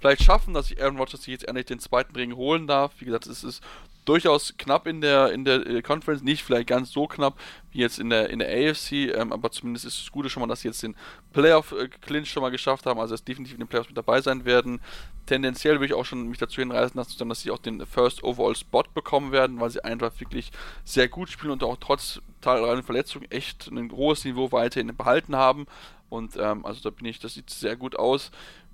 [0.00, 2.92] vielleicht schaffen, dass sich Aaron Rodgers jetzt endlich den zweiten Ring holen darf.
[3.00, 3.62] Wie gesagt, es ist
[4.04, 7.38] durchaus knapp in der in der äh, Conference, nicht vielleicht ganz so knapp
[7.70, 10.46] wie jetzt in der in der AFC, ähm, aber zumindest ist es Gute schon mal,
[10.46, 10.96] dass sie jetzt den
[11.32, 14.44] Playoff äh, schon mal geschafft haben, also dass definitiv in den Playoffs mit dabei sein
[14.44, 14.80] werden.
[15.26, 18.56] Tendenziell würde ich auch schon mich dazu hinreißen lassen, dass sie auch den First Overall
[18.56, 20.50] Spot bekommen werden, weil sie einfach wirklich
[20.84, 25.66] sehr gut spielen und auch trotz zahlreichen Verletzungen echt ein hohes Niveau weiterhin behalten haben.
[26.08, 28.30] Und ähm, also da bin ich, das sieht sehr gut aus.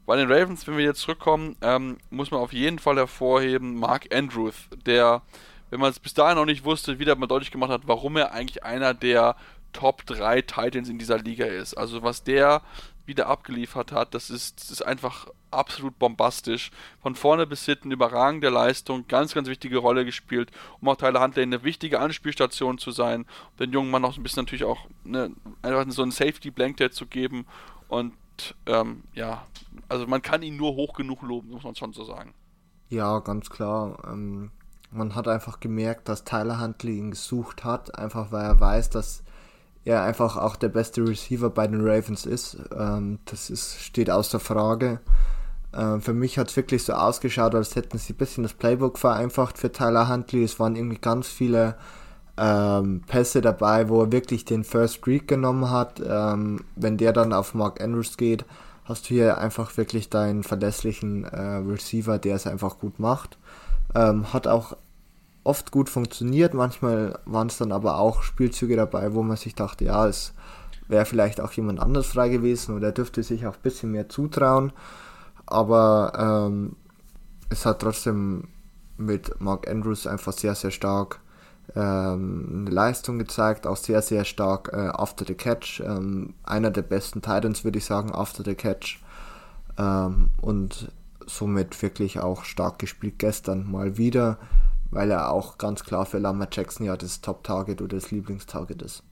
[0.09, 4.09] Bei den Ravens, wenn wir jetzt zurückkommen, ähm, muss man auf jeden Fall hervorheben, Mark
[4.11, 4.55] Andrews,
[4.87, 5.21] der,
[5.69, 8.33] wenn man es bis dahin noch nicht wusste, wieder mal deutlich gemacht hat, warum er
[8.33, 9.37] eigentlich einer der
[9.75, 11.75] Top 3 Titans in dieser Liga ist.
[11.75, 12.63] Also was der
[13.05, 16.71] wieder abgeliefert hat, das ist, das ist einfach absolut bombastisch.
[17.03, 20.51] Von vorne bis hinten überragende Leistung, ganz, ganz wichtige Rolle gespielt,
[20.81, 24.23] um auch Tyler Huntley eine wichtige Anspielstation zu sein, um den jungen Mann noch ein
[24.23, 27.45] bisschen natürlich auch ne, einfach so ein Safety Blanket zu geben
[27.89, 28.15] und
[28.67, 29.45] ähm, ja,
[29.89, 32.35] also man kann ihn nur hoch genug loben, muss man schon so sagen.
[32.89, 33.99] Ja, ganz klar.
[34.07, 34.51] Ähm,
[34.91, 39.23] man hat einfach gemerkt, dass Tyler Huntley ihn gesucht hat, einfach weil er weiß, dass
[39.85, 42.59] er einfach auch der beste Receiver bei den Ravens ist.
[42.77, 45.01] Ähm, das ist, steht außer Frage.
[45.75, 48.99] Ähm, für mich hat es wirklich so ausgeschaut, als hätten sie ein bisschen das Playbook
[48.99, 50.43] vereinfacht für Tyler Huntley.
[50.43, 51.77] Es waren irgendwie ganz viele
[52.39, 56.01] ähm, Pässe dabei, wo er wirklich den First Read genommen hat.
[56.07, 58.45] Ähm, wenn der dann auf Mark Andrews geht,
[58.85, 63.39] hast du hier einfach wirklich deinen verlässlichen äh, Receiver, der es einfach gut macht.
[63.95, 64.77] Ähm, hat auch
[65.45, 69.85] oft gut funktioniert, manchmal waren es dann aber auch Spielzüge dabei, wo man sich dachte,
[69.85, 70.35] ja, es
[70.89, 74.73] wäre vielleicht auch jemand anders frei gewesen oder dürfte sich auch ein bisschen mehr zutrauen.
[75.47, 76.13] Aber
[76.49, 76.77] ähm,
[77.49, 78.49] es hat trotzdem
[78.99, 81.21] mit Mark Andrews einfach sehr, sehr stark
[81.79, 85.81] ähm, eine Leistung gezeigt, auch sehr, sehr stark äh, after the catch.
[85.81, 89.01] Ähm, einer der besten Titans, würde ich sagen, after the catch.
[89.79, 90.91] Ähm, und
[91.27, 94.39] somit wirklich auch stark gespielt gestern mal wieder,
[94.91, 99.05] weil er auch ganz klar für Lama Jackson ja das Top-Target oder das Lieblingstarget ist.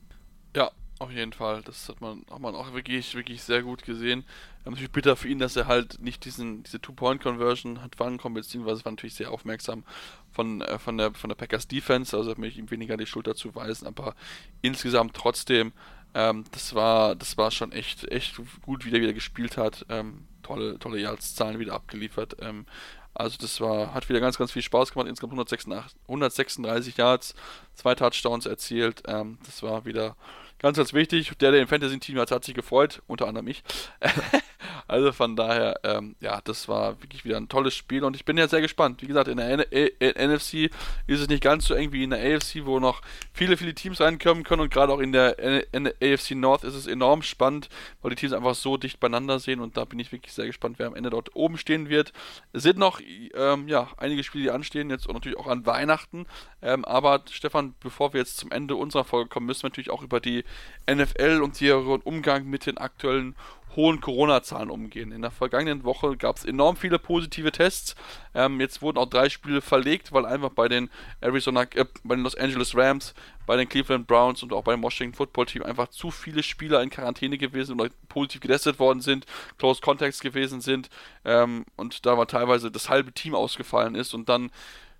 [0.98, 1.62] Auf jeden Fall.
[1.62, 4.24] Das hat man, hat man auch wirklich, wirklich sehr gut gesehen.
[4.64, 8.84] Natürlich bitter für ihn, dass er halt nicht diesen, diese Two-Point-Conversion hat fangen können, beziehungsweise
[8.84, 9.84] war natürlich sehr aufmerksam
[10.32, 13.34] von, äh, von, der, von der Packers Defense, also möchte ich ihm weniger die Schulter
[13.34, 14.14] zuweisen, aber
[14.62, 15.72] insgesamt trotzdem,
[16.14, 19.84] ähm, das war, das war schon echt, echt gut, wie der wieder gespielt hat.
[19.90, 22.36] Ähm, tolle, tolle Jahreszahlen wieder abgeliefert.
[22.40, 22.64] Ähm,
[23.12, 25.08] also das war, hat wieder ganz, ganz viel Spaß gemacht.
[25.08, 27.34] Insgesamt 136, 136 Yards,
[27.74, 29.02] zwei Touchdowns erzielt.
[29.06, 30.16] Ähm, das war wieder
[30.58, 31.32] ganz, ganz wichtig.
[31.38, 33.62] Der, der im Fantasy-Team hat, hat sich gefreut, unter anderem ich.
[34.88, 38.36] also von daher, ähm, ja, das war wirklich wieder ein tolles Spiel und ich bin
[38.38, 39.02] ja sehr gespannt.
[39.02, 40.70] Wie gesagt, in der N N NFC
[41.06, 43.02] ist es nicht ganz so eng wie in der AFC, wo noch
[43.32, 46.86] viele, viele Teams reinkommen können und gerade auch in der N AFC North ist es
[46.86, 47.68] enorm spannend,
[48.02, 50.78] weil die Teams einfach so dicht beieinander sehen und da bin ich wirklich sehr gespannt,
[50.78, 52.12] wer am Ende dort oben stehen wird.
[52.52, 53.00] Es sind noch,
[53.34, 56.26] ähm, ja, einige Spiele, die anstehen, jetzt und natürlich auch an Weihnachten.
[56.62, 60.02] Ähm, aber Stefan, bevor wir jetzt zum Ende unserer Folge kommen, müssen wir natürlich auch
[60.02, 60.44] über die
[60.90, 63.34] NFL und ihren Umgang mit den aktuellen
[63.76, 65.12] hohen Corona-Zahlen umgehen.
[65.12, 67.94] In der vergangenen Woche gab es enorm viele positive Tests.
[68.34, 70.90] Ähm, jetzt wurden auch drei Spiele verlegt, weil einfach bei den
[71.20, 75.14] Arizona, äh, bei den Los Angeles Rams, bei den Cleveland Browns und auch beim Washington
[75.14, 79.26] Football Team einfach zu viele Spieler in Quarantäne gewesen oder positiv getestet worden sind,
[79.58, 80.88] Close Contacts gewesen sind
[81.24, 84.50] ähm, und da war teilweise das halbe Team ausgefallen ist und dann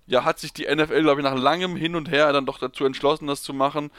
[0.05, 2.85] ja, hat sich die NFL, glaube ich, nach langem Hin und Her dann doch dazu
[2.85, 3.91] entschlossen, das zu machen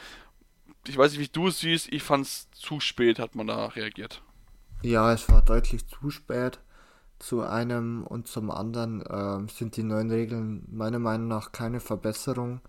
[0.87, 3.67] ich weiß nicht, wie du es siehst, ich fand es zu spät, hat man da
[3.67, 4.21] reagiert.
[4.81, 6.59] Ja, es war deutlich zu spät.
[7.19, 12.61] Zu einem und zum anderen äh, sind die neuen Regeln meiner Meinung nach keine Verbesserung.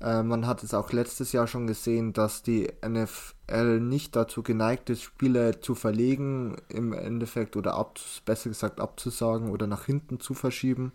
[0.00, 4.90] Äh, man hat es auch letztes Jahr schon gesehen, dass die NFL nicht dazu geneigt
[4.90, 10.34] ist, Spiele zu verlegen im Endeffekt oder ab, besser gesagt abzusagen oder nach hinten zu
[10.34, 10.92] verschieben.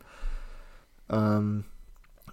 [1.09, 1.65] Ähm,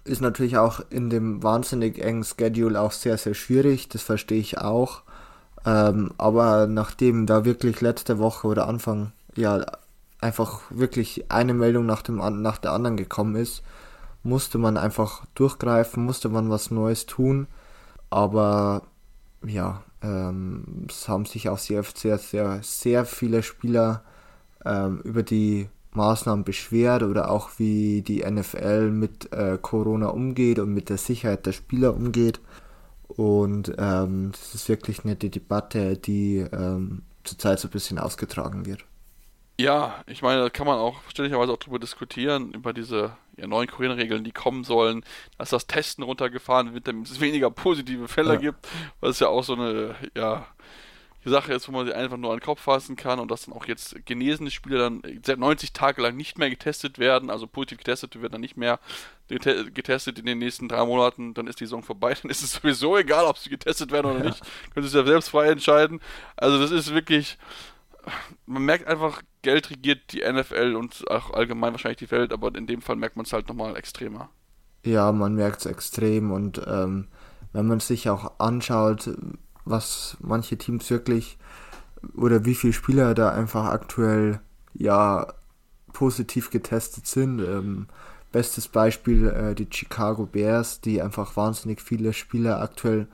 [0.05, 4.57] ist natürlich auch in dem wahnsinnig engen Schedule auch sehr, sehr schwierig, das verstehe ich
[4.57, 5.01] auch.
[5.65, 9.65] Ähm, aber nachdem da wirklich letzte Woche oder Anfang ja
[10.19, 13.63] einfach wirklich eine Meldung nach, dem, nach der anderen gekommen ist,
[14.23, 17.47] musste man einfach durchgreifen, musste man was Neues tun.
[18.09, 18.83] Aber
[19.45, 24.03] ja, ähm, es haben sich auch sehr, sehr, sehr, sehr viele Spieler
[24.65, 30.73] ähm, über die Maßnahmen beschwert oder auch wie die NFL mit äh, Corona umgeht und
[30.73, 32.39] mit der Sicherheit der Spieler umgeht.
[33.07, 38.85] Und ähm, das ist wirklich eine Debatte, die ähm, zurzeit so ein bisschen ausgetragen wird.
[39.59, 43.69] Ja, ich meine, da kann man auch verständlicherweise auch darüber diskutieren, über diese ja, neuen
[43.69, 45.05] Corona-Regeln, die kommen sollen,
[45.37, 48.39] dass das Testen runtergefahren wird, damit es weniger positive Fälle ja.
[48.39, 48.67] gibt,
[48.99, 50.47] was ja auch so eine, ja,
[51.23, 53.45] die Sache ist, wo man sich einfach nur an den Kopf fassen kann und dass
[53.45, 57.47] dann auch jetzt genesene Spieler dann seit 90 Tage lang nicht mehr getestet werden, also
[57.47, 58.79] positiv getestet werden dann nicht mehr
[59.27, 62.97] getestet in den nächsten drei Monaten, dann ist die Saison vorbei, dann ist es sowieso
[62.97, 64.25] egal, ob sie getestet werden oder ja.
[64.25, 64.41] nicht,
[64.73, 66.01] können sie sich ja selbst frei entscheiden.
[66.35, 67.37] Also das ist wirklich,
[68.45, 72.67] man merkt einfach, Geld regiert die NFL und auch allgemein wahrscheinlich die Welt, aber in
[72.67, 74.29] dem Fall merkt man es halt nochmal extremer.
[74.85, 77.07] Ja, man merkt es extrem und ähm,
[77.53, 79.09] wenn man sich auch anschaut,
[79.65, 81.37] was manche Teams wirklich
[82.15, 84.39] oder wie viele Spieler da einfach aktuell
[84.73, 85.33] ja
[85.93, 87.39] positiv getestet sind.
[87.39, 87.87] Ähm,
[88.31, 93.07] bestes Beispiel äh, die Chicago Bears, die einfach wahnsinnig viele Spieler aktuell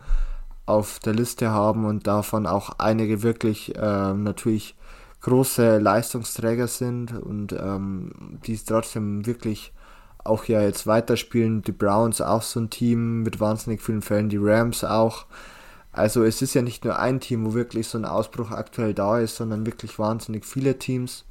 [0.65, 4.75] auf der Liste haben und davon auch einige wirklich äh, natürlich
[5.21, 9.73] große Leistungsträger sind und ähm, die trotzdem wirklich
[10.23, 11.61] auch ja jetzt weiterspielen.
[11.63, 15.25] Die Browns auch so ein Team mit wahnsinnig vielen Fällen, die Rams auch.
[15.91, 19.19] Also es ist ja nicht nur ein Team, wo wirklich so ein Ausbruch aktuell da
[19.19, 21.25] ist, sondern wirklich wahnsinnig viele Teams.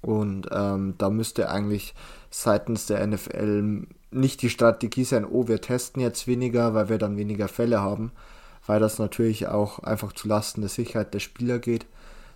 [0.00, 1.94] Und ähm, da müsste eigentlich
[2.30, 7.16] seitens der NFL nicht die Strategie sein, oh, wir testen jetzt weniger, weil wir dann
[7.16, 8.12] weniger Fälle haben,
[8.66, 11.86] weil das natürlich auch einfach zu Lasten der Sicherheit der Spieler geht,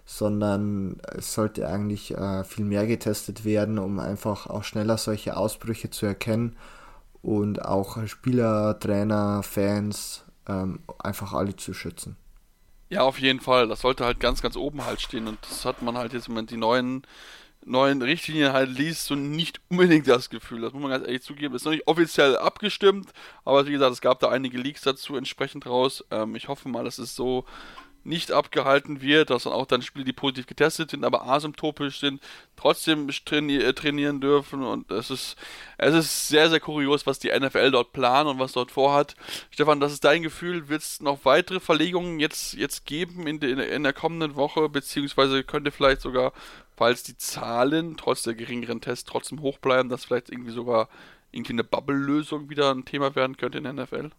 [0.05, 5.91] sondern es sollte eigentlich äh, viel mehr getestet werden, um einfach auch schneller solche Ausbrüche
[5.91, 6.57] zu erkennen
[7.23, 12.17] und auch Spieler, Trainer, Fans ähm, einfach alle zu schützen.
[12.89, 13.69] Ja, auf jeden Fall.
[13.69, 15.27] Das sollte halt ganz, ganz oben halt stehen.
[15.27, 17.03] Und das hat man halt jetzt, wenn man die neuen,
[17.65, 20.61] neuen Richtlinien halt liest, so nicht unbedingt das Gefühl.
[20.61, 21.55] Das muss man ganz ehrlich zugeben.
[21.55, 23.11] Ist noch nicht offiziell abgestimmt,
[23.45, 26.05] aber wie gesagt, es gab da einige Leaks dazu entsprechend raus.
[26.11, 27.47] Ähm, ich hoffe mal, dass es so
[28.05, 32.21] nicht abgehalten wird, dass dann auch dann Spiele, die positiv getestet sind, aber asymptotisch sind,
[32.57, 35.37] trotzdem äh, trainieren dürfen und es ist,
[35.79, 39.15] es ist sehr, sehr kurios, was die NFL dort plant und was dort vorhat.
[39.51, 43.75] Stefan, das ist dein Gefühl, wird es noch weitere Verlegungen jetzt, jetzt geben in, de,
[43.75, 46.33] in der kommenden Woche, beziehungsweise könnte vielleicht sogar,
[46.77, 50.89] falls die Zahlen trotz der geringeren Tests trotzdem hoch bleiben, dass vielleicht irgendwie sogar
[51.31, 54.11] irgendwie eine Bubble-Lösung wieder ein Thema werden könnte in der NFL?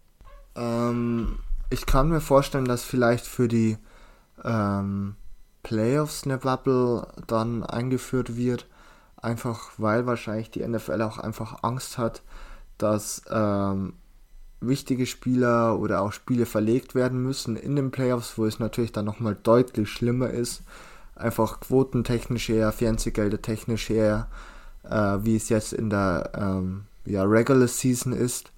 [0.56, 3.78] Ähm ich kann mir vorstellen, dass vielleicht für die
[4.44, 5.16] ähm,
[5.64, 8.68] Playoffs eine Bubble dann eingeführt wird,
[9.18, 12.22] einfach weil wahrscheinlich die NFL auch einfach Angst hat,
[12.78, 13.94] dass ähm,
[14.68, 19.06] wichtige Spieler oder auch Spiele verlegt werden müssen in den Playoffs, wo es natürlich dann
[19.06, 20.64] nochmal deutlich schlimmer ist.
[21.16, 24.28] Einfach quotentechnisch her, Fernsehgelder technisch her,
[24.84, 28.52] äh, wie es jetzt in der ähm, ja, Regular Season ist.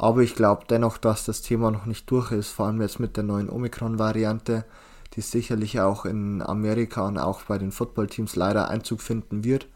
[0.00, 3.18] Aber ich glaube dennoch, dass das Thema noch nicht durch ist, vor allem jetzt mit
[3.18, 4.64] der neuen Omikron-Variante,
[5.12, 9.66] die sicherlich auch in Amerika und auch bei den Footballteams leider Einzug finden wird.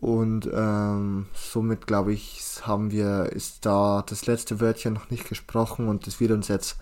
[0.00, 5.86] Und ähm, somit glaube ich, haben wir, ist da das letzte Wörtchen noch nicht gesprochen
[5.86, 6.76] und das wird uns jetzt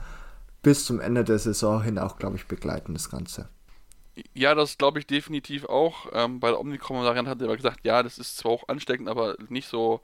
[0.62, 3.50] bis zum Ende der Saison hin auch, glaube ich, begleiten, das Ganze.
[4.32, 6.06] Ja, das glaube ich definitiv auch.
[6.14, 9.36] Ähm, bei der Omikron-Variante hat er aber gesagt, ja, das ist zwar auch ansteckend, aber
[9.50, 10.00] nicht so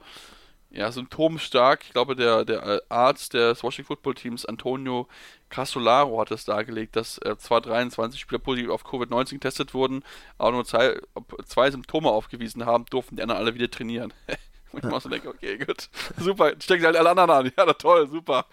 [0.72, 1.84] ja, symptomstark.
[1.84, 5.06] Ich glaube, der, der Arzt des Washington Football Teams, Antonio
[5.50, 10.02] Casolaro, hat es dargelegt, dass äh, zwar 23 Spieler positiv auf Covid-19 getestet wurden,
[10.38, 10.98] aber nur zwei,
[11.44, 14.12] zwei Symptome aufgewiesen haben, durften die anderen alle wieder trainieren.
[14.72, 15.00] Und ich ja.
[15.00, 17.52] so denke, okay, gut, super, stecken halt alle anderen an.
[17.56, 18.46] Ja, toll, super.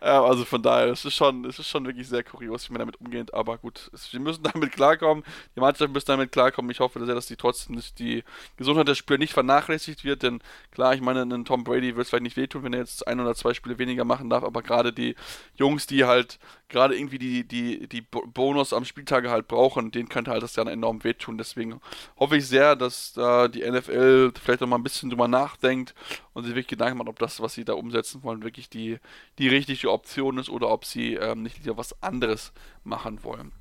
[0.00, 2.80] Ja, also von daher, es ist schon, es ist schon wirklich sehr kurios, wie man
[2.80, 3.34] damit umgeht.
[3.34, 5.24] Aber gut, es, wir müssen damit klarkommen.
[5.54, 6.70] Die Mannschaft müssen damit klarkommen.
[6.70, 8.24] Ich hoffe sehr, dass die trotzdem nicht, die
[8.56, 10.22] Gesundheit der Spieler nicht vernachlässigt wird.
[10.22, 13.06] Denn klar, ich meine, ein Tom Brady wird es vielleicht nicht wehtun, wenn er jetzt
[13.06, 14.44] ein oder zwei Spiele weniger machen darf.
[14.44, 15.14] Aber gerade die
[15.56, 20.32] Jungs, die halt gerade irgendwie die, die, die Bonus am Spieltage halt brauchen, denen könnte
[20.32, 21.38] halt das dann enorm wehtun.
[21.38, 21.80] Deswegen
[22.18, 25.94] hoffe ich sehr, dass da die NFL vielleicht noch mal ein bisschen drüber nachdenkt denkt
[26.32, 28.98] und sich wirklich Gedanken macht, ob das, was sie da umsetzen wollen, wirklich die,
[29.38, 32.52] die richtige Option ist oder ob sie ähm, nicht wieder was anderes
[32.84, 33.52] machen wollen.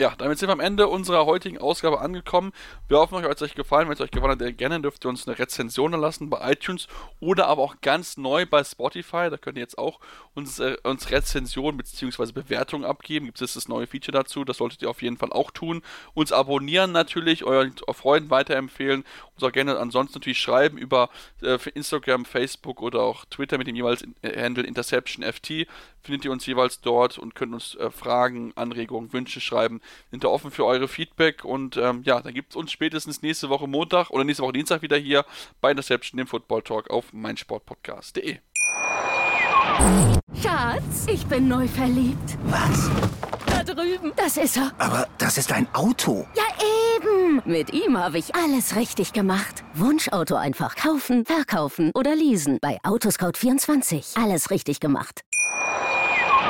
[0.00, 2.52] Ja, damit sind wir am Ende unserer heutigen Ausgabe angekommen.
[2.88, 3.86] Wir hoffen, euch hat es euch gefallen.
[3.86, 6.88] Wenn es euch gefallen hat, gerne dürft ihr uns eine Rezension lassen bei iTunes
[7.20, 9.28] oder aber auch ganz neu bei Spotify.
[9.30, 10.00] Da könnt ihr jetzt auch
[10.34, 12.32] uns, äh, uns Rezensionen bzw.
[12.32, 13.26] Bewertungen abgeben.
[13.26, 14.44] Gibt es das neue Feature dazu?
[14.44, 15.82] Das solltet ihr auf jeden Fall auch tun.
[16.12, 19.04] Uns abonnieren natürlich, euren Freunden weiterempfehlen.
[19.36, 21.08] Uns auch gerne ansonsten natürlich schreiben über
[21.40, 25.68] äh, Instagram, Facebook oder auch Twitter mit dem jeweils äh, Handle InterceptionFT.
[26.04, 29.80] Findet ihr uns jeweils dort und könnt uns äh, Fragen, Anregungen, Wünsche schreiben
[30.10, 33.48] sind da offen für eure Feedback und ähm, ja, dann gibt es uns spätestens nächste
[33.48, 35.24] Woche Montag oder nächste Woche Dienstag wieder hier
[35.60, 38.38] bei Interception, dem Football Talk auf meinsportpodcast.de.
[40.40, 42.38] Schatz, ich bin neu verliebt.
[42.44, 42.90] Was?
[43.46, 44.12] Da drüben.
[44.16, 44.72] Das ist er.
[44.78, 46.26] Aber das ist ein Auto.
[46.36, 46.44] Ja,
[46.96, 47.42] eben.
[47.44, 49.64] Mit ihm habe ich alles richtig gemacht.
[49.74, 52.58] Wunschauto einfach kaufen, verkaufen oder leasen.
[52.60, 54.22] Bei Autoscout24.
[54.22, 55.22] Alles richtig gemacht.